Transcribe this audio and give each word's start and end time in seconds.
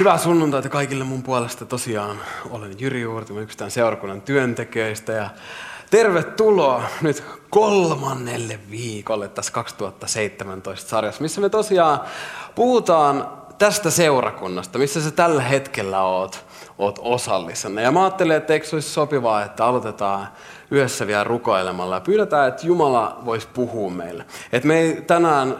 Hyvää 0.00 0.18
sunnuntaita 0.18 0.68
kaikille 0.68 1.04
mun 1.04 1.22
puolesta. 1.22 1.64
Tosiaan 1.64 2.16
olen 2.50 2.80
Jyri 2.80 3.06
Uurtimo, 3.06 3.40
yksi 3.40 3.58
tämän 3.58 3.70
seurakunnan 3.70 4.20
työntekijöistä. 4.20 5.12
Ja 5.12 5.30
tervetuloa 5.90 6.82
nyt 7.02 7.24
kolmannelle 7.50 8.58
viikolle 8.70 9.28
tässä 9.28 9.52
2017 9.52 10.90
sarjassa, 10.90 11.22
missä 11.22 11.40
me 11.40 11.48
tosiaan 11.48 12.00
puhutaan 12.54 13.28
tästä 13.58 13.90
seurakunnasta, 13.90 14.78
missä 14.78 15.00
sä 15.00 15.10
tällä 15.10 15.42
hetkellä 15.42 16.02
oot, 16.02 16.44
oot 16.78 16.98
osallisena. 17.02 17.80
Ja 17.80 17.92
mä 17.92 18.04
ajattelin, 18.04 18.36
että 18.36 18.52
eikö 18.52 18.66
olisi 18.72 18.90
sopivaa, 18.90 19.44
että 19.44 19.64
aloitetaan 19.64 20.28
yhdessä 20.70 21.06
vielä 21.06 21.24
rukoilemalla 21.24 21.94
ja 21.94 22.00
pyydetään, 22.00 22.48
että 22.48 22.66
Jumala 22.66 23.18
voisi 23.24 23.48
puhua 23.54 23.90
meille. 23.90 24.26
Että 24.52 24.68
me 24.68 24.78
ei 24.78 25.02
tänään 25.02 25.56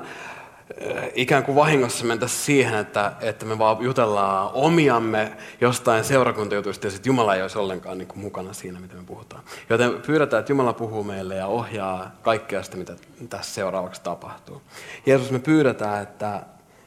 ikään 1.14 1.44
kuin 1.44 1.56
vahingossa 1.56 2.04
mentäisiin 2.04 2.40
siihen, 2.40 2.74
että, 2.74 3.12
että 3.20 3.46
me 3.46 3.58
vaan 3.58 3.84
jutellaan 3.84 4.50
omiamme 4.52 5.32
jostain 5.60 6.04
seurakuntajutuista 6.04 6.86
ja 6.86 6.90
sitten 6.90 7.10
Jumala 7.10 7.34
ei 7.34 7.42
olisi 7.42 7.58
ollenkaan 7.58 7.98
niin 7.98 8.08
kuin 8.08 8.18
mukana 8.18 8.52
siinä, 8.52 8.80
mitä 8.80 8.95
me 8.95 9.02
puhutaan. 9.06 9.42
Joten 9.70 10.02
pyydetään, 10.06 10.40
että 10.40 10.52
Jumala 10.52 10.73
puhuu 10.73 11.04
meille 11.04 11.34
ja 11.34 11.46
ohjaa 11.46 12.10
kaikkea 12.23 12.62
sitä, 12.62 12.76
mitä 12.76 12.96
tässä 13.28 13.54
seuraavaksi 13.54 14.00
tapahtuu. 14.02 14.62
Jeesus, 15.06 15.30
me 15.30 15.38
pyydetään, 15.38 16.02
että, 16.02 16.42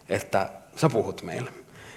että 0.10 0.50
sä 0.76 0.90
puhut 0.90 1.24
meille. 1.24 1.52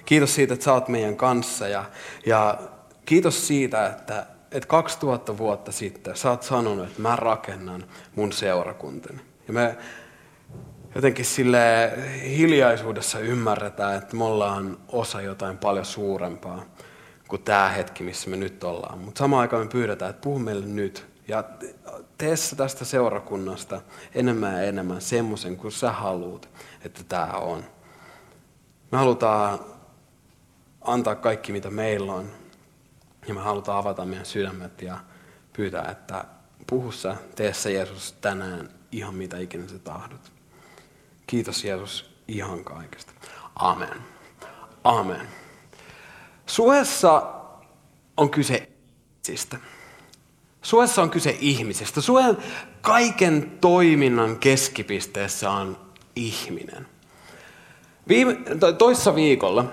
Kiitos 0.05 0.34
siitä, 0.34 0.55
että 0.55 0.64
sä 0.64 0.72
oot 0.72 0.89
meidän 0.89 1.17
kanssa 1.17 1.69
ja, 1.69 1.84
ja 2.27 2.58
kiitos 3.05 3.46
siitä, 3.46 3.86
että, 3.86 4.27
että 4.52 4.69
2000 4.69 5.39
vuotta 5.39 5.72
sitten 5.72 6.17
sä 6.17 6.30
oot 6.30 6.42
sanonut, 6.42 6.86
että 6.86 7.02
mä 7.02 7.17
rakennan 7.17 7.84
mun 8.14 8.33
seurakuntani. 8.33 9.20
Ja 9.46 9.52
me 9.52 9.77
jotenkin 10.95 11.25
sille 11.25 11.93
hiljaisuudessa 12.37 13.19
ymmärretään, 13.19 13.97
että 13.97 14.17
me 14.17 14.25
ollaan 14.25 14.79
osa 14.89 15.21
jotain 15.21 15.59
paljon 15.59 15.85
suurempaa 15.85 16.65
kuin 17.29 17.43
tämä 17.43 17.69
hetki, 17.69 18.05
missä 18.05 18.31
me 18.31 18.37
nyt 18.37 18.65
ollaan. 18.65 18.98
Mutta 18.98 19.19
samaan 19.19 19.41
aikaan 19.41 19.63
me 19.63 19.69
pyydetään, 19.69 20.11
että 20.11 20.23
puhu 20.23 20.39
meille 20.39 20.67
nyt. 20.67 21.07
Ja 21.29 21.45
tee 22.19 22.35
tästä 22.57 22.85
seurakunnasta 22.85 23.81
enemmän 24.15 24.53
ja 24.53 24.63
enemmän 24.63 25.01
semmoisen 25.01 25.57
kuin 25.57 25.73
sä 25.73 25.93
haluat, 25.93 26.48
että 26.85 27.05
tämä 27.05 27.27
on. 27.27 27.65
Me 28.91 28.98
halutaan 28.98 29.61
antaa 30.81 31.15
kaikki, 31.15 31.53
mitä 31.53 31.70
meillä 31.70 32.13
on. 32.13 32.31
Ja 33.29 33.35
me 33.35 33.41
halutaan 33.41 33.79
avata 33.79 34.05
meidän 34.05 34.27
sydämet 34.27 34.83
ja 34.83 34.98
pyytää, 35.53 35.91
että 35.91 36.25
puhu 36.67 36.93
sä, 36.93 37.17
tee 37.35 37.53
sä 37.53 37.70
Jeesus 37.70 38.13
tänään 38.13 38.69
ihan 38.93 39.15
mitä 39.15 39.39
ikinä 39.39 39.69
sä 39.69 39.79
tahdot. 39.79 40.33
Kiitos 41.33 41.64
Jeesus 41.64 42.11
ihan 42.28 42.64
kaikesta. 42.64 43.12
Amen. 43.55 43.98
Amen. 44.84 45.28
Suessa 46.47 47.33
on 48.16 48.30
kyse 48.30 48.69
ihmisistä. 49.28 49.58
Suessa 50.62 51.02
on 51.02 51.11
kyse 51.11 51.36
ihmisestä. 51.41 52.00
Suen 52.00 52.36
kaiken 52.80 53.58
toiminnan 53.61 54.39
keskipisteessä 54.39 55.51
on 55.51 55.79
ihminen. 56.17 56.86
Viime, 58.08 58.36
toissa 58.78 59.14
viikolla 59.14 59.64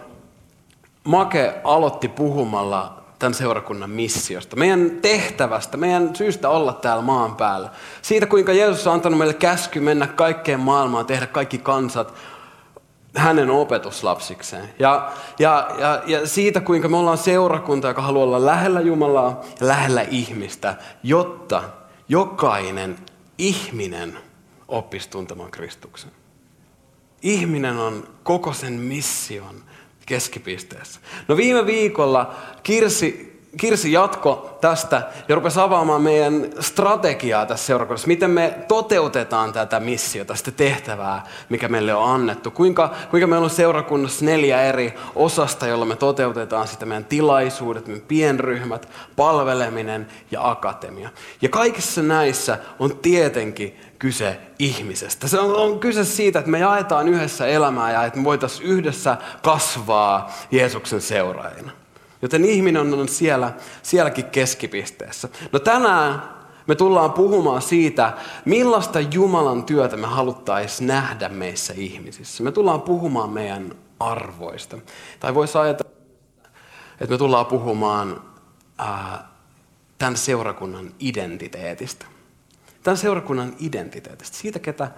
Make 1.04 1.62
aloitti 1.64 2.08
puhumalla 2.08 2.99
tämän 3.20 3.34
seurakunnan 3.34 3.90
missiosta, 3.90 4.56
meidän 4.56 4.92
tehtävästä, 5.02 5.78
meidän 5.78 6.16
syystä 6.16 6.50
olla 6.50 6.74
täällä 6.74 7.04
maan 7.04 7.36
päällä. 7.36 7.70
Siitä, 8.02 8.26
kuinka 8.26 8.54
Jeesus 8.54 8.88
on 8.88 8.94
antanut 8.94 9.18
meille 9.18 9.34
käsky 9.34 9.80
mennä 9.80 10.08
kaikkeen 10.08 10.60
maailmaan, 10.60 11.06
tehdä 11.06 11.28
kaikki 11.28 11.58
kansat 11.58 12.14
hänen 13.16 13.50
opetuslapsikseen. 13.50 14.70
Ja, 14.80 15.12
ja, 15.40 15.70
ja, 15.80 16.04
ja 16.06 16.28
siitä, 16.28 16.62
kuinka 16.62 16.88
me 16.88 16.98
ollaan 16.98 17.18
seurakunta, 17.18 17.88
joka 17.88 18.02
haluaa 18.02 18.26
olla 18.26 18.46
lähellä 18.46 18.82
Jumalaa 18.82 19.42
ja 19.62 19.68
lähellä 19.68 20.02
ihmistä, 20.02 20.76
jotta 21.04 21.64
jokainen 22.10 22.98
ihminen 23.38 24.18
oppisi 24.68 25.10
tuntemaan 25.10 25.52
Kristuksen. 25.52 26.12
Ihminen 27.22 27.78
on 27.78 28.08
koko 28.24 28.54
sen 28.54 28.74
mission 28.74 29.64
keskipisteessä. 30.10 31.00
No 31.28 31.38
viime 31.38 31.66
viikolla 31.66 32.36
Kirsi, 32.64 33.29
Kirsi 33.58 33.92
jatko 33.92 34.58
tästä 34.62 35.02
ja 35.28 35.36
rupesi 35.36 35.60
avaamaan 35.60 36.02
meidän 36.02 36.46
strategiaa 36.60 37.46
tässä 37.46 37.66
seurakunnassa. 37.66 38.08
Miten 38.08 38.32
me 38.32 38.56
toteutetaan 38.68 39.54
tätä 39.54 39.80
missiota, 39.80 40.34
tästä 40.34 40.52
tehtävää, 40.52 41.26
mikä 41.50 41.68
meille 41.68 41.94
on 41.94 42.10
annettu. 42.10 42.52
Kuinka, 42.52 42.92
kuinka 43.12 43.28
meillä 43.28 43.44
on 43.44 43.50
seurakunnassa 43.50 44.26
neljä 44.26 44.62
eri 44.62 44.94
osasta, 45.16 45.68
jolla 45.68 45.86
me 45.86 45.96
toteutetaan 45.96 46.68
sitä 46.68 46.86
meidän 46.86 47.06
tilaisuudet, 47.06 47.88
meidän 47.88 48.06
pienryhmät, 48.08 48.90
palveleminen 49.16 50.08
ja 50.32 50.50
akatemia. 50.50 51.10
Ja 51.42 51.50
kaikissa 51.50 52.02
näissä 52.02 52.58
on 52.80 52.98
tietenkin 52.98 53.80
kyse 54.00 54.38
ihmisestä. 54.60 55.28
Se 55.28 55.40
on, 55.40 55.56
on 55.56 55.80
kyse 55.80 56.06
siitä, 56.06 56.40
että 56.40 56.52
me 56.52 56.60
jaetaan 56.60 57.08
yhdessä 57.08 57.48
elämää 57.48 57.92
ja 57.92 58.04
että 58.04 58.20
me 58.20 58.26
voitaisiin 58.26 58.70
yhdessä 58.70 59.18
kasvaa 59.42 60.32
Jeesuksen 60.52 61.02
seuraajina. 61.02 61.72
Joten 62.22 62.46
ihminen 62.46 62.94
on 62.94 63.08
siellä, 63.08 63.54
sielläkin 63.84 64.26
keskipisteessä. 64.26 65.30
No 65.52 65.60
tänään 65.60 66.24
me 66.68 66.76
tullaan 66.76 67.14
puhumaan 67.14 67.62
siitä, 67.62 68.14
millaista 68.46 69.00
Jumalan 69.00 69.64
työtä 69.64 69.98
me 69.98 70.08
haluttaisiin 70.08 70.88
nähdä 70.88 71.30
meissä 71.30 71.74
ihmisissä. 71.78 72.44
Me 72.44 72.52
tullaan 72.52 72.82
puhumaan 72.82 73.30
meidän 73.30 73.72
arvoista. 74.00 74.78
Tai 75.20 75.36
voisi 75.36 75.58
ajatella, 75.58 75.92
että 77.02 77.14
me 77.14 77.18
tullaan 77.18 77.46
puhumaan 77.46 78.22
ää, 78.78 79.30
tämän 79.98 80.18
seurakunnan 80.18 80.92
identiteetistä 81.00 82.06
tämän 82.84 82.98
seurakunnan 82.98 83.56
identiteetistä, 83.60 84.38
siitä 84.38 84.60
ketä, 84.60 84.92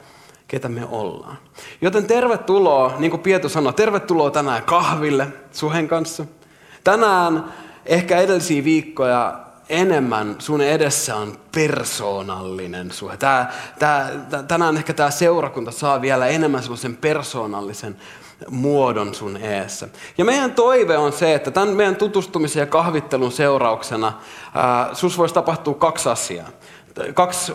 ketä 0.47 0.69
me 0.69 0.85
ollaan. 0.85 1.37
Joten 1.81 2.05
tervetuloa, 2.05 2.95
niin 2.97 3.11
kuin 3.11 3.21
Pietu 3.21 3.49
sanoi, 3.49 3.73
tervetuloa 3.73 4.31
tänään 4.31 4.63
kahville 4.63 5.27
Suhen 5.51 5.87
kanssa. 5.87 6.25
Tänään 6.83 7.53
ehkä 7.85 8.17
edellisiä 8.17 8.63
viikkoja 8.63 9.39
enemmän 9.69 10.35
sun 10.39 10.61
edessä 10.61 11.15
on 11.15 11.37
persoonallinen 11.55 12.91
suhe. 12.91 13.17
Tää, 13.17 13.53
tää, 13.79 14.09
tänään 14.47 14.77
ehkä 14.77 14.93
tämä 14.93 15.11
seurakunta 15.11 15.71
saa 15.71 16.01
vielä 16.01 16.27
enemmän 16.27 16.61
semmoisen 16.61 16.97
persoonallisen 16.97 17.97
muodon 18.49 19.15
sun 19.15 19.37
eessä. 19.37 19.87
Ja 20.17 20.25
meidän 20.25 20.51
toive 20.51 20.97
on 20.97 21.13
se, 21.13 21.33
että 21.33 21.51
tämän 21.51 21.69
meidän 21.69 21.95
tutustumisen 21.95 22.59
ja 22.59 22.65
kahvittelun 22.65 23.31
seurauksena 23.31 24.13
ää, 24.53 24.89
sus 24.93 25.17
voisi 25.17 25.33
tapahtua 25.33 25.73
kaksi 25.73 26.09
asiaa 26.09 26.49
kaksi 27.13 27.53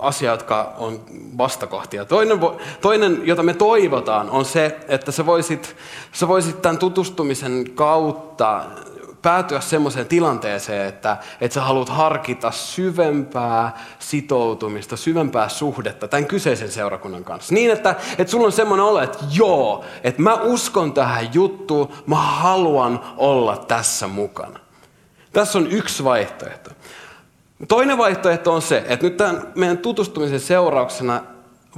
asiaa, 0.00 0.34
jotka 0.34 0.74
on 0.78 1.00
vastakohtia. 1.38 2.04
Toinen, 2.04 2.40
toinen, 2.80 3.20
jota 3.24 3.42
me 3.42 3.54
toivotaan, 3.54 4.30
on 4.30 4.44
se, 4.44 4.76
että 4.88 5.12
sä 5.12 5.26
voisit, 5.26 5.76
sä 6.12 6.28
voisit 6.28 6.62
tämän 6.62 6.78
tutustumisen 6.78 7.70
kautta 7.74 8.64
päätyä 9.22 9.60
semmoiseen 9.60 10.06
tilanteeseen, 10.06 10.86
että, 10.86 11.16
että 11.40 11.54
sä 11.54 11.60
haluat 11.60 11.88
harkita 11.88 12.50
syvempää 12.50 13.84
sitoutumista, 13.98 14.96
syvempää 14.96 15.48
suhdetta 15.48 16.08
tämän 16.08 16.26
kyseisen 16.26 16.70
seurakunnan 16.70 17.24
kanssa. 17.24 17.54
Niin, 17.54 17.70
että, 17.70 17.94
että 18.18 18.30
sulla 18.30 18.46
on 18.46 18.52
semmoinen 18.52 18.86
olo, 18.86 19.00
että 19.00 19.18
joo, 19.32 19.84
että 20.04 20.22
mä 20.22 20.34
uskon 20.34 20.92
tähän 20.92 21.34
juttuun, 21.34 21.92
mä 22.06 22.16
haluan 22.16 23.00
olla 23.16 23.56
tässä 23.56 24.06
mukana. 24.06 24.60
Tässä 25.32 25.58
on 25.58 25.66
yksi 25.66 26.04
vaihtoehto. 26.04 26.70
Toinen 27.68 27.98
vaihtoehto 27.98 28.52
on 28.52 28.62
se, 28.62 28.84
että 28.88 29.06
nyt 29.06 29.16
tämän 29.16 29.52
meidän 29.54 29.78
tutustumisen 29.78 30.40
seurauksena 30.40 31.22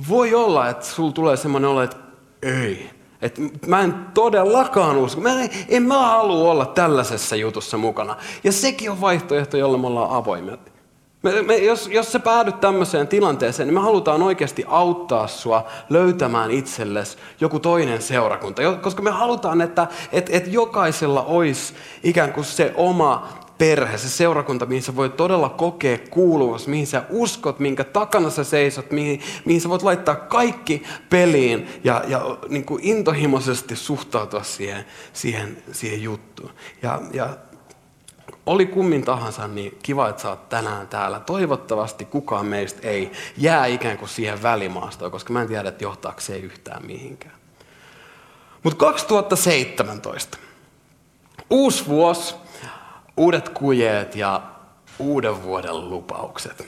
voi 0.08 0.34
olla, 0.34 0.68
että 0.68 0.86
sulla 0.86 1.12
tulee 1.12 1.36
semmoinen 1.36 1.70
olo, 1.70 1.82
että 1.82 1.96
ei. 2.42 2.90
Että 3.22 3.40
mä 3.66 3.80
en 3.80 3.94
todellakaan 4.14 4.96
usko. 4.96 5.20
Mä 5.20 5.42
en, 5.42 5.50
en 5.68 5.82
mä 5.82 5.98
halua 5.98 6.50
olla 6.50 6.66
tällaisessa 6.66 7.36
jutussa 7.36 7.76
mukana. 7.76 8.16
Ja 8.44 8.52
sekin 8.52 8.90
on 8.90 9.00
vaihtoehto, 9.00 9.56
jolla 9.56 9.78
me 9.78 9.86
ollaan 9.86 10.10
avoimia. 10.10 10.58
Me, 11.22 11.42
me, 11.42 11.56
jos, 11.56 11.88
jos 11.92 12.12
sä 12.12 12.20
päädyt 12.20 12.60
tämmöiseen 12.60 13.08
tilanteeseen, 13.08 13.66
niin 13.66 13.74
me 13.74 13.80
halutaan 13.80 14.22
oikeasti 14.22 14.64
auttaa 14.68 15.26
sua 15.26 15.66
löytämään 15.90 16.50
itsellesi 16.50 17.18
joku 17.40 17.60
toinen 17.60 18.02
seurakunta. 18.02 18.62
Koska 18.80 19.02
me 19.02 19.10
halutaan, 19.10 19.60
että 19.60 19.86
et, 20.12 20.30
et 20.32 20.52
jokaisella 20.52 21.22
olisi 21.22 21.74
ikään 22.02 22.32
kuin 22.32 22.44
se 22.44 22.72
oma 22.76 23.28
perhe, 23.60 23.98
se 23.98 24.08
seurakunta, 24.08 24.66
mihin 24.66 24.82
sä 24.82 24.96
voit 24.96 25.16
todella 25.16 25.48
kokea 25.48 25.98
kuuluvuus, 26.10 26.66
mihin 26.66 26.86
sä 26.86 27.02
uskot, 27.10 27.58
minkä 27.58 27.84
takana 27.84 28.30
sä 28.30 28.44
seisot, 28.44 28.90
mihin, 28.90 29.20
mihin 29.44 29.60
sä 29.60 29.68
voit 29.68 29.82
laittaa 29.82 30.14
kaikki 30.16 30.82
peliin 31.10 31.68
ja, 31.84 32.04
ja 32.08 32.38
niin 32.48 32.64
kuin 32.64 32.84
intohimoisesti 32.84 33.76
suhtautua 33.76 34.42
siihen, 34.42 34.84
siihen, 35.12 35.62
siihen 35.72 36.02
juttuun. 36.02 36.50
Ja, 36.82 37.00
ja 37.12 37.36
oli 38.46 38.66
kummin 38.66 39.04
tahansa, 39.04 39.48
niin 39.48 39.78
kiva, 39.82 40.08
että 40.08 40.22
sä 40.22 40.28
oot 40.28 40.48
tänään 40.48 40.88
täällä. 40.88 41.20
Toivottavasti 41.20 42.04
kukaan 42.04 42.46
meistä 42.46 42.88
ei 42.88 43.12
jää 43.36 43.66
ikään 43.66 43.98
kuin 43.98 44.08
siihen 44.08 44.42
välimaastoon, 44.42 45.10
koska 45.10 45.32
mä 45.32 45.42
en 45.42 45.48
tiedä, 45.48 45.68
että 45.68 45.84
johtaako 45.84 46.20
se 46.20 46.36
yhtään 46.36 46.86
mihinkään. 46.86 47.34
Mutta 48.62 48.78
2017. 48.78 50.38
Uusi 51.50 51.86
vuosi, 51.86 52.34
uudet 53.20 53.48
kujeet 53.48 54.16
ja 54.16 54.42
uuden 54.98 55.42
vuoden 55.42 55.90
lupaukset. 55.90 56.66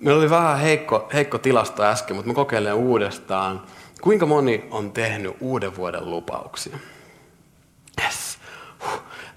Meillä 0.00 0.18
oli 0.18 0.30
vähän 0.30 0.58
heikko, 0.58 1.08
heikko 1.12 1.38
tilasto 1.38 1.82
äsken, 1.82 2.16
mutta 2.16 2.28
mä 2.28 2.34
kokeilen 2.34 2.74
uudestaan. 2.74 3.62
Kuinka 4.00 4.26
moni 4.26 4.68
on 4.70 4.92
tehnyt 4.92 5.36
uuden 5.40 5.76
vuoden 5.76 6.10
lupauksia? 6.10 6.78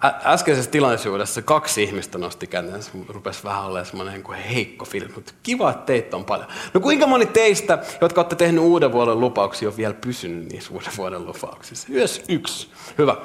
Yes. 0.06 0.13
Äskeisessä 0.25 0.72
tilaisuudessa 0.72 1.42
kaksi 1.42 1.84
ihmistä 1.84 2.18
nosti 2.18 2.48
kätensä, 2.48 2.92
rupesi 3.07 3.44
vähän 3.44 3.66
olemaan 3.66 3.86
semmoinen 3.86 4.13
niin 4.13 4.44
heikko 4.44 4.86
fiilis, 4.86 5.16
mutta 5.16 5.34
kiva, 5.44 5.69
että 5.69 5.86
teitä 5.86 6.18
on 6.18 6.25
paljon. 6.25 6.48
No 6.74 6.80
kuinka 6.80 7.07
moni 7.07 7.25
teistä, 7.25 7.80
jotka 8.01 8.22
olette 8.22 8.36
tehnyt 8.36 8.63
uuden 8.63 8.92
vuoden 8.92 9.19
lupauksia, 9.19 9.69
on 9.69 9.78
vielä 9.78 9.94
pysynyt 9.94 10.51
niissä 10.51 10.74
uuden 10.74 10.92
vuoden 10.98 11.25
lupauksissa? 11.25 11.88
Myös 11.92 12.24
yksi. 12.30 12.69
Hyvä. 12.98 13.16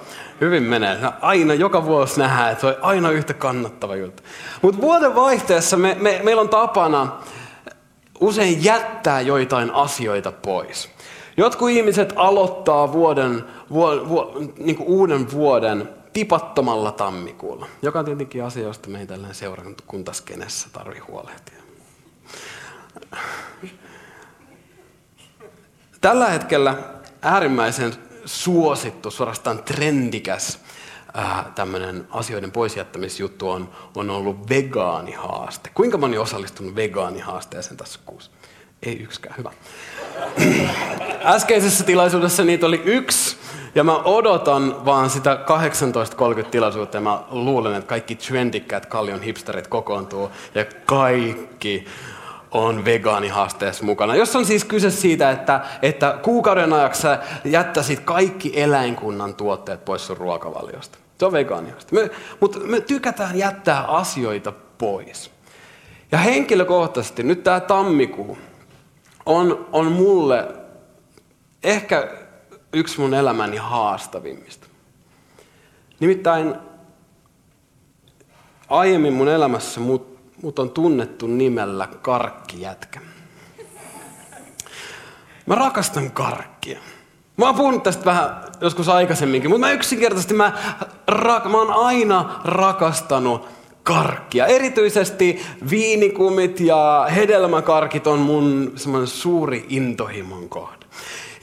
Hyvin 0.40 0.62
menee. 0.62 0.98
Aina, 1.20 1.54
joka 1.54 1.84
vuosi 1.84 2.20
nähdään, 2.20 2.52
että 2.52 2.60
se 2.60 2.66
on 2.66 2.76
aina 2.82 3.10
yhtä 3.10 3.34
kannattava 3.34 3.96
juttu. 3.96 4.22
Mutta 4.62 4.80
vuoden 4.80 5.14
vaihteessa 5.14 5.76
me, 5.76 5.96
me, 6.00 6.20
meillä 6.22 6.42
on 6.42 6.48
tapana 6.48 7.12
usein 8.20 8.64
jättää 8.64 9.20
joitain 9.20 9.70
asioita 9.70 10.32
pois. 10.32 10.90
Jotkut 11.36 11.70
ihmiset 11.70 12.12
aloittaa 12.16 12.92
vuoden, 12.92 13.44
vu, 13.72 14.08
vu, 14.08 14.52
niin 14.58 14.76
uuden 14.80 15.30
vuoden 15.30 15.88
tipattomalla 16.14 16.92
tammikuulla, 16.92 17.66
joka 17.82 17.98
on 17.98 18.04
tietenkin 18.04 18.44
asia, 18.44 18.62
josta 18.62 18.88
meidän 18.88 19.08
tällainen 19.08 19.34
seurakuntaskenessä 19.34 20.68
tarvii 20.72 21.00
huolehtia. 21.00 21.62
Tällä 26.00 26.30
hetkellä 26.30 26.76
äärimmäisen 27.22 27.94
suosittu, 28.24 29.10
suorastaan 29.10 29.62
trendikäs 29.62 30.60
äh, 31.18 31.46
tämmöinen 31.54 32.06
asioiden 32.10 32.52
poisjättämisjuttu 32.52 33.50
on, 33.50 33.70
on 33.96 34.10
ollut 34.10 34.48
vegaanihaaste. 34.48 35.70
Kuinka 35.74 35.98
moni 35.98 36.18
osallistunut 36.18 36.76
vegaanihaasteeseen 36.76 37.76
tässä 37.76 38.00
kuussa? 38.06 38.30
Ei 38.82 38.98
yksikään, 38.98 39.34
hyvä. 39.38 39.52
Äskeisessä 41.34 41.84
tilaisuudessa 41.84 42.44
niitä 42.44 42.66
oli 42.66 42.82
yksi, 42.84 43.33
ja 43.74 43.84
mä 43.84 43.96
odotan 43.96 44.84
vaan 44.84 45.10
sitä 45.10 45.38
18.30 46.42 46.44
tilaisuutta 46.44 46.96
ja 46.96 47.00
mä 47.00 47.20
luulen, 47.30 47.74
että 47.74 47.88
kaikki 47.88 48.14
trendikkäät 48.14 48.86
kallion 48.86 49.22
hipsterit 49.22 49.66
kokoontuu 49.66 50.30
ja 50.54 50.64
kaikki 50.86 51.86
on 52.50 52.84
vegaanihaasteessa 52.84 53.84
mukana. 53.84 54.16
Jos 54.16 54.36
on 54.36 54.46
siis 54.46 54.64
kyse 54.64 54.90
siitä, 54.90 55.30
että, 55.30 55.60
että 55.82 56.18
kuukauden 56.22 56.72
ajaksi 56.72 57.06
jättäisit 57.44 58.00
kaikki 58.00 58.60
eläinkunnan 58.60 59.34
tuotteet 59.34 59.84
pois 59.84 60.06
sun 60.06 60.16
ruokavaliosta. 60.16 60.98
Se 61.18 61.26
on 61.26 61.32
vegaanihaaste. 61.32 62.10
Mutta 62.40 62.58
me 62.58 62.80
tykätään 62.80 63.38
jättää 63.38 63.84
asioita 63.84 64.52
pois. 64.78 65.30
Ja 66.12 66.18
henkilökohtaisesti 66.18 67.22
nyt 67.22 67.42
tämä 67.42 67.60
tammikuu 67.60 68.38
on, 69.26 69.66
on 69.72 69.92
mulle 69.92 70.48
ehkä 71.62 72.08
yksi 72.74 73.00
mun 73.00 73.14
elämäni 73.14 73.56
haastavimmista. 73.56 74.66
Nimittäin 76.00 76.54
aiemmin 78.68 79.12
mun 79.12 79.28
elämässä 79.28 79.80
mut, 79.80 80.18
mut 80.42 80.58
on 80.58 80.70
tunnettu 80.70 81.26
nimellä 81.26 81.86
karkkijätkä. 81.86 83.00
Mä 85.46 85.54
rakastan 85.54 86.10
karkkia. 86.10 86.78
Mä 87.36 87.46
oon 87.46 87.54
puhunut 87.54 87.82
tästä 87.82 88.04
vähän 88.04 88.44
joskus 88.60 88.88
aikaisemminkin, 88.88 89.50
mutta 89.50 89.66
mä 89.66 89.72
yksinkertaisesti 89.72 90.34
mä, 90.34 90.52
rak, 91.06 91.44
mä 91.44 91.56
oon 91.58 91.72
aina 91.72 92.40
rakastanut 92.44 93.48
karkkia. 93.82 94.46
Erityisesti 94.46 95.42
viinikumit 95.70 96.60
ja 96.60 97.06
hedelmäkarkit 97.14 98.06
on 98.06 98.18
mun 98.18 98.72
semmoinen 98.76 99.08
suuri 99.08 99.66
intohimon 99.68 100.48
kohde. 100.48 100.86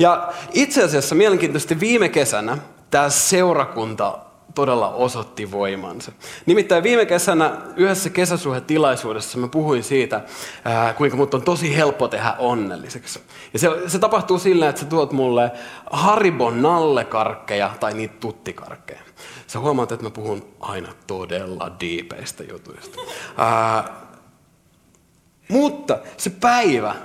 Ja 0.01 0.33
itse 0.53 0.83
asiassa 0.83 1.15
mielenkiintoisesti 1.15 1.79
viime 1.79 2.09
kesänä 2.09 2.57
tämä 2.89 3.09
seurakunta 3.09 4.17
todella 4.55 4.89
osoitti 4.89 5.51
voimansa. 5.51 6.11
Nimittäin 6.45 6.83
viime 6.83 7.05
kesänä 7.05 7.57
yhdessä 7.75 8.09
kesäsuhetilaisuudessa 8.09 9.37
mä 9.37 9.47
puhuin 9.47 9.83
siitä, 9.83 10.21
kuinka 10.97 11.17
mut 11.17 11.33
on 11.33 11.41
tosi 11.41 11.75
helppo 11.75 12.07
tehdä 12.07 12.35
onnelliseksi. 12.39 13.19
Ja 13.53 13.59
se, 13.59 13.69
se 13.87 13.99
tapahtuu 13.99 14.39
sillä, 14.39 14.69
että 14.69 14.81
sä 14.81 14.87
tuot 14.87 15.11
mulle 15.11 15.51
Haribon 15.91 16.61
nallekarkkeja 16.61 17.71
tai 17.79 17.93
niitä 17.93 18.15
tuttikarkkeja. 18.19 19.01
Sä 19.47 19.59
huomaat, 19.59 19.91
että 19.91 20.05
mä 20.05 20.09
puhun 20.09 20.45
aina 20.59 20.93
todella 21.07 21.71
diipeistä 21.79 22.43
jutuista. 22.43 23.01
Ää, 23.37 23.83
mutta 25.47 25.99
se 26.17 26.29
päivä, 26.29 26.95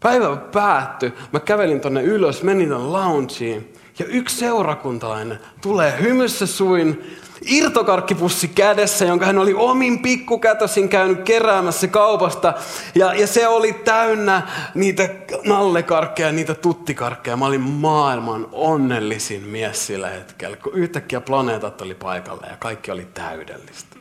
Päivä 0.00 0.36
päättyi, 0.36 1.12
mä 1.32 1.40
kävelin 1.40 1.80
tonne 1.80 2.02
ylös, 2.02 2.42
menin 2.42 2.68
tonne 2.68 2.92
loungeen 2.92 3.68
ja 3.98 4.06
yksi 4.06 4.36
seurakuntalainen 4.36 5.38
tulee 5.60 5.94
hymyssä 6.00 6.46
suin, 6.46 7.16
irtokarkkipussi 7.46 8.48
kädessä, 8.48 9.04
jonka 9.04 9.26
hän 9.26 9.38
oli 9.38 9.54
omin 9.54 10.02
pikkukätösin 10.02 10.88
käynyt 10.88 11.22
keräämässä 11.22 11.86
kaupasta. 11.86 12.54
Ja, 12.94 13.14
ja 13.14 13.26
se 13.26 13.48
oli 13.48 13.72
täynnä 13.72 14.42
niitä 14.74 15.08
nallekarkkeja, 15.44 16.32
niitä 16.32 16.54
tuttikarkkeja. 16.54 17.36
Mä 17.36 17.46
olin 17.46 17.60
maailman 17.60 18.48
onnellisin 18.52 19.42
mies 19.42 19.86
sillä 19.86 20.08
hetkellä, 20.08 20.56
kun 20.56 20.74
yhtäkkiä 20.74 21.20
planeetat 21.20 21.82
oli 21.82 21.94
paikalla 21.94 22.46
ja 22.50 22.56
kaikki 22.56 22.90
oli 22.90 23.06
täydellistä. 23.14 23.96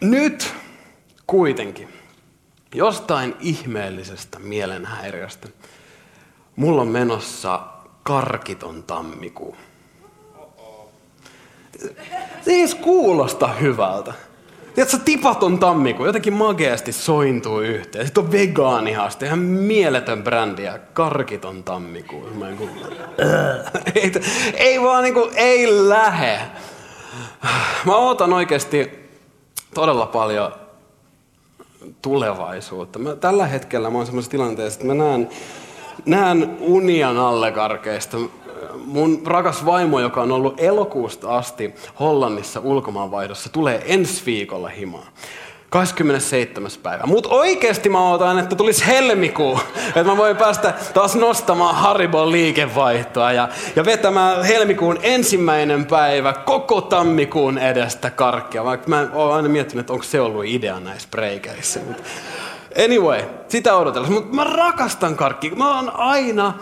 Nyt 0.00 0.54
kuitenkin 1.26 1.88
jostain 2.74 3.36
ihmeellisestä 3.40 4.38
mielenhäiriöstä. 4.38 5.48
Mulla 6.56 6.82
on 6.82 6.88
menossa 6.88 7.60
karkiton 8.02 8.82
tammikuu. 8.82 9.56
Edes 12.46 12.74
kuulosta 12.74 13.48
hyvältä. 13.48 14.12
Tiedätkö, 14.74 14.98
tipaton 15.04 15.58
tammikuu, 15.58 16.06
jotenkin 16.06 16.32
mageasti 16.32 16.92
sointuu 16.92 17.60
yhteen. 17.60 18.06
Sitten 18.06 18.24
on 18.24 18.32
vegaanihaaste, 18.32 19.26
ihan 19.26 19.38
mieletön 19.38 20.22
brändi 20.22 20.62
ja 20.62 20.78
karkiton 20.92 21.64
tammikuu. 21.64 22.30
Mä 22.34 22.48
en 22.48 22.56
kuin, 22.56 22.70
ei, 23.94 24.12
ei 24.54 24.82
vaan 24.82 25.02
niinku, 25.02 25.30
ei 25.34 25.88
lähe. 25.88 26.40
Mä 27.86 27.96
ootan 27.96 28.32
oikeasti 28.32 29.08
todella 29.74 30.06
paljon 30.06 30.52
tulevaisuutta. 32.02 32.98
Mä, 32.98 33.16
tällä 33.16 33.46
hetkellä 33.46 33.90
mä 33.90 33.98
oon 33.98 34.06
semmoisessa 34.06 34.30
tilanteessa, 34.30 34.80
että 34.80 34.94
mä 34.94 35.04
näen, 35.04 35.28
näen 36.06 36.56
unia 36.60 37.12
nallekarkeista. 37.12 38.16
Mun 38.84 39.22
rakas 39.26 39.66
vaimo, 39.66 40.00
joka 40.00 40.22
on 40.22 40.32
ollut 40.32 40.60
elokuusta 40.60 41.36
asti 41.36 41.74
Hollannissa 42.00 42.60
ulkomaanvaihdossa, 42.60 43.52
tulee 43.52 43.82
ensi 43.86 44.22
viikolla 44.26 44.68
himaan. 44.68 45.06
27. 45.70 46.70
päivä. 46.82 47.02
Mutta 47.06 47.28
oikeasti 47.28 47.88
mä 47.88 48.08
odotan, 48.08 48.38
että 48.38 48.56
tulisi 48.56 48.86
helmikuu, 48.86 49.60
että 49.86 50.04
mä 50.04 50.16
voin 50.16 50.36
päästä 50.36 50.74
taas 50.94 51.14
nostamaan 51.14 51.74
Haribon 51.74 52.32
liikevaihtoa 52.32 53.32
ja, 53.32 53.48
ja 53.76 53.84
vetämään 53.84 54.44
helmikuun 54.44 54.98
ensimmäinen 55.02 55.86
päivä 55.86 56.32
koko 56.32 56.80
tammikuun 56.80 57.58
edestä 57.58 58.10
karkkia. 58.10 58.64
Vaikka 58.64 58.88
mä 58.88 59.08
oon 59.12 59.36
aina 59.36 59.48
miettinyt, 59.48 59.80
että 59.80 59.92
onko 59.92 60.04
se 60.04 60.20
ollut 60.20 60.44
idea 60.44 60.80
näissä 60.80 61.08
breikeissä. 61.10 61.80
Mut 61.80 62.02
anyway, 62.84 63.22
sitä 63.48 63.76
odotellessa. 63.76 64.14
Mutta 64.14 64.34
mä 64.36 64.44
rakastan 64.44 65.16
karkkia. 65.16 65.54
Mä 65.54 65.76
oon 65.76 65.90
aina 65.96 66.46
äh, 66.46 66.54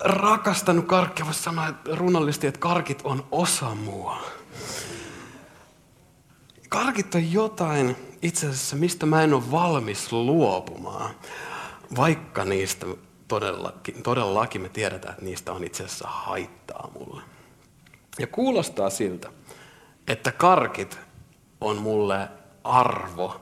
rakastanut 0.00 0.86
karkkia. 0.86 1.26
Voisi 1.26 1.42
sanoa 1.42 1.68
että 1.68 2.48
että 2.48 2.60
karkit 2.60 3.00
on 3.04 3.24
osa 3.30 3.74
mua. 3.74 4.16
Karkit 6.68 7.14
on 7.14 7.32
jotain, 7.32 7.96
itse 8.22 8.46
asiassa, 8.46 8.76
mistä 8.76 9.06
mä 9.06 9.22
en 9.22 9.34
ole 9.34 9.50
valmis 9.50 10.12
luopumaan, 10.12 11.14
vaikka 11.96 12.44
niistä 12.44 12.86
todellakin, 13.28 14.02
todellakin 14.02 14.60
me 14.60 14.68
tiedetään, 14.68 15.12
että 15.12 15.24
niistä 15.24 15.52
on 15.52 15.64
itse 15.64 15.84
asiassa 15.84 16.08
haittaa 16.08 16.90
mulle. 16.98 17.22
Ja 18.18 18.26
kuulostaa 18.26 18.90
siltä, 18.90 19.30
että 20.08 20.32
karkit 20.32 20.98
on 21.60 21.76
mulle 21.76 22.28
arvo 22.64 23.40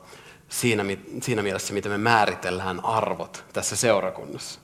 siinä, 0.48 0.84
siinä 1.22 1.42
mielessä, 1.42 1.74
miten 1.74 1.92
me 1.92 1.98
määritellään 1.98 2.84
arvot 2.84 3.44
tässä 3.52 3.76
seurakunnassa. 3.76 4.60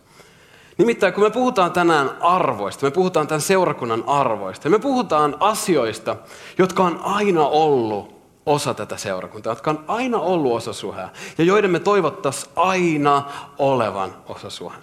Nimittäin 0.79 1.13
kun 1.13 1.25
me 1.25 1.31
puhutaan 1.31 1.73
tänään 1.73 2.11
arvoista, 2.21 2.87
me 2.87 2.91
puhutaan 2.91 3.27
tämän 3.27 3.41
seurakunnan 3.41 4.05
arvoista, 4.07 4.69
me 4.69 4.79
puhutaan 4.79 5.37
asioista, 5.41 6.17
jotka 6.59 6.83
on 6.83 7.01
aina 7.03 7.47
ollut 7.47 8.16
osa 8.47 8.75
tätä 8.75 8.97
seurakuntaa, 8.97 9.51
jotka 9.51 9.71
on 9.71 9.85
aina 9.89 10.19
ollut 10.19 10.53
osa 10.53 10.73
suhea 10.73 11.09
ja 11.39 11.45
joiden 11.45 11.71
me 11.71 11.81
toivottaisiin 11.81 12.53
aina 12.57 13.23
olevan 13.59 14.15
osa 14.27 14.51
suhea. 14.51 14.83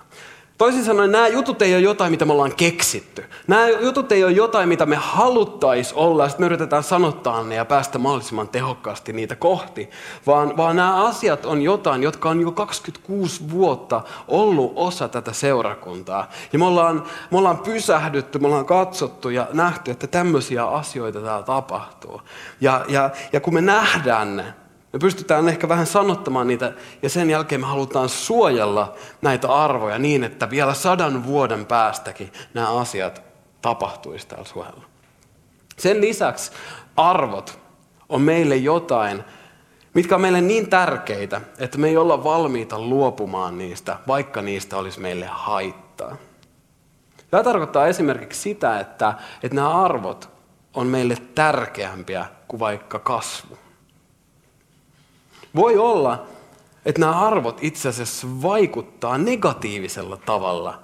Toisin 0.57 0.83
sanoen 0.83 1.11
nämä 1.11 1.27
jutut 1.27 1.61
ei 1.61 1.73
ole 1.73 1.81
jotain, 1.81 2.11
mitä 2.11 2.25
me 2.25 2.33
ollaan 2.33 2.55
keksitty. 2.55 3.25
Nämä 3.47 3.67
jutut 3.67 4.11
ei 4.11 4.23
ole 4.23 4.31
jotain, 4.31 4.69
mitä 4.69 4.85
me 4.85 4.95
haluttaisiin 4.95 5.97
olla, 5.97 6.23
ja 6.23 6.29
sitten 6.29 6.43
me 6.43 6.45
yritetään 6.45 6.83
sanottaa 6.83 7.43
ne 7.43 7.55
ja 7.55 7.65
päästä 7.65 7.99
mahdollisimman 7.99 8.47
tehokkaasti 8.47 9.13
niitä 9.13 9.35
kohti. 9.35 9.89
Vaan, 10.27 10.57
vaan 10.57 10.75
nämä 10.75 11.05
asiat 11.05 11.45
on 11.45 11.61
jotain, 11.61 12.03
jotka 12.03 12.29
on 12.29 12.41
jo 12.41 12.51
26 12.51 13.49
vuotta 13.51 14.01
ollut 14.27 14.73
osa 14.75 15.07
tätä 15.07 15.33
seurakuntaa. 15.33 16.29
Ja 16.53 16.59
me 16.59 16.65
ollaan, 16.65 17.03
me 17.31 17.37
ollaan 17.37 17.57
pysähdytty, 17.57 18.39
me 18.39 18.47
ollaan 18.47 18.65
katsottu 18.65 19.29
ja 19.29 19.47
nähty, 19.53 19.91
että 19.91 20.07
tämmöisiä 20.07 20.65
asioita 20.65 21.19
täällä 21.19 21.43
tapahtuu. 21.43 22.21
Ja, 22.61 22.85
ja, 22.87 23.09
ja 23.33 23.39
kun 23.39 23.53
me 23.53 23.61
nähdään 23.61 24.35
ne, 24.35 24.53
me 24.93 24.99
pystytään 24.99 25.49
ehkä 25.49 25.69
vähän 25.69 25.85
sanottamaan 25.85 26.47
niitä 26.47 26.73
ja 27.01 27.09
sen 27.09 27.29
jälkeen 27.29 27.61
me 27.61 27.67
halutaan 27.67 28.09
suojella 28.09 28.95
näitä 29.21 29.53
arvoja 29.53 29.99
niin, 29.99 30.23
että 30.23 30.49
vielä 30.49 30.73
sadan 30.73 31.25
vuoden 31.25 31.65
päästäkin 31.65 32.31
nämä 32.53 32.79
asiat 32.79 33.21
tapahtuisi 33.61 34.27
täällä 34.27 34.45
suojella. 34.45 34.83
Sen 35.77 36.01
lisäksi 36.01 36.51
arvot 36.97 37.59
on 38.09 38.21
meille 38.21 38.55
jotain, 38.55 39.23
mitkä 39.93 40.15
on 40.15 40.21
meille 40.21 40.41
niin 40.41 40.69
tärkeitä, 40.69 41.41
että 41.59 41.77
me 41.77 41.87
ei 41.87 41.97
olla 41.97 42.23
valmiita 42.23 42.79
luopumaan 42.79 43.57
niistä, 43.57 43.97
vaikka 44.07 44.41
niistä 44.41 44.77
olisi 44.77 44.99
meille 44.99 45.25
haittaa. 45.31 46.17
Tämä 47.31 47.43
tarkoittaa 47.43 47.87
esimerkiksi 47.87 48.41
sitä, 48.41 48.79
että, 48.79 49.13
että 49.43 49.55
nämä 49.55 49.83
arvot 49.83 50.29
on 50.73 50.87
meille 50.87 51.17
tärkeämpiä 51.35 52.25
kuin 52.47 52.59
vaikka 52.59 52.99
kasvu. 52.99 53.62
Voi 55.55 55.77
olla, 55.77 56.25
että 56.85 57.01
nämä 57.01 57.19
arvot 57.19 57.57
itse 57.61 57.89
asiassa 57.89 58.27
vaikuttaa 58.41 59.17
negatiivisella 59.17 60.17
tavalla 60.17 60.79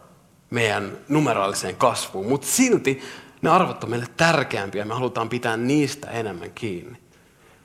meidän 0.49 0.97
numeraaliseen 1.07 1.75
kasvuun, 1.75 2.27
mutta 2.27 2.47
silti 2.47 3.01
ne 3.41 3.49
arvot 3.49 3.83
on 3.83 3.89
meille 3.89 4.07
tärkeämpiä 4.17 4.85
me 4.85 4.93
halutaan 4.93 5.29
pitää 5.29 5.57
niistä 5.57 6.09
enemmän 6.11 6.51
kiinni. 6.51 6.97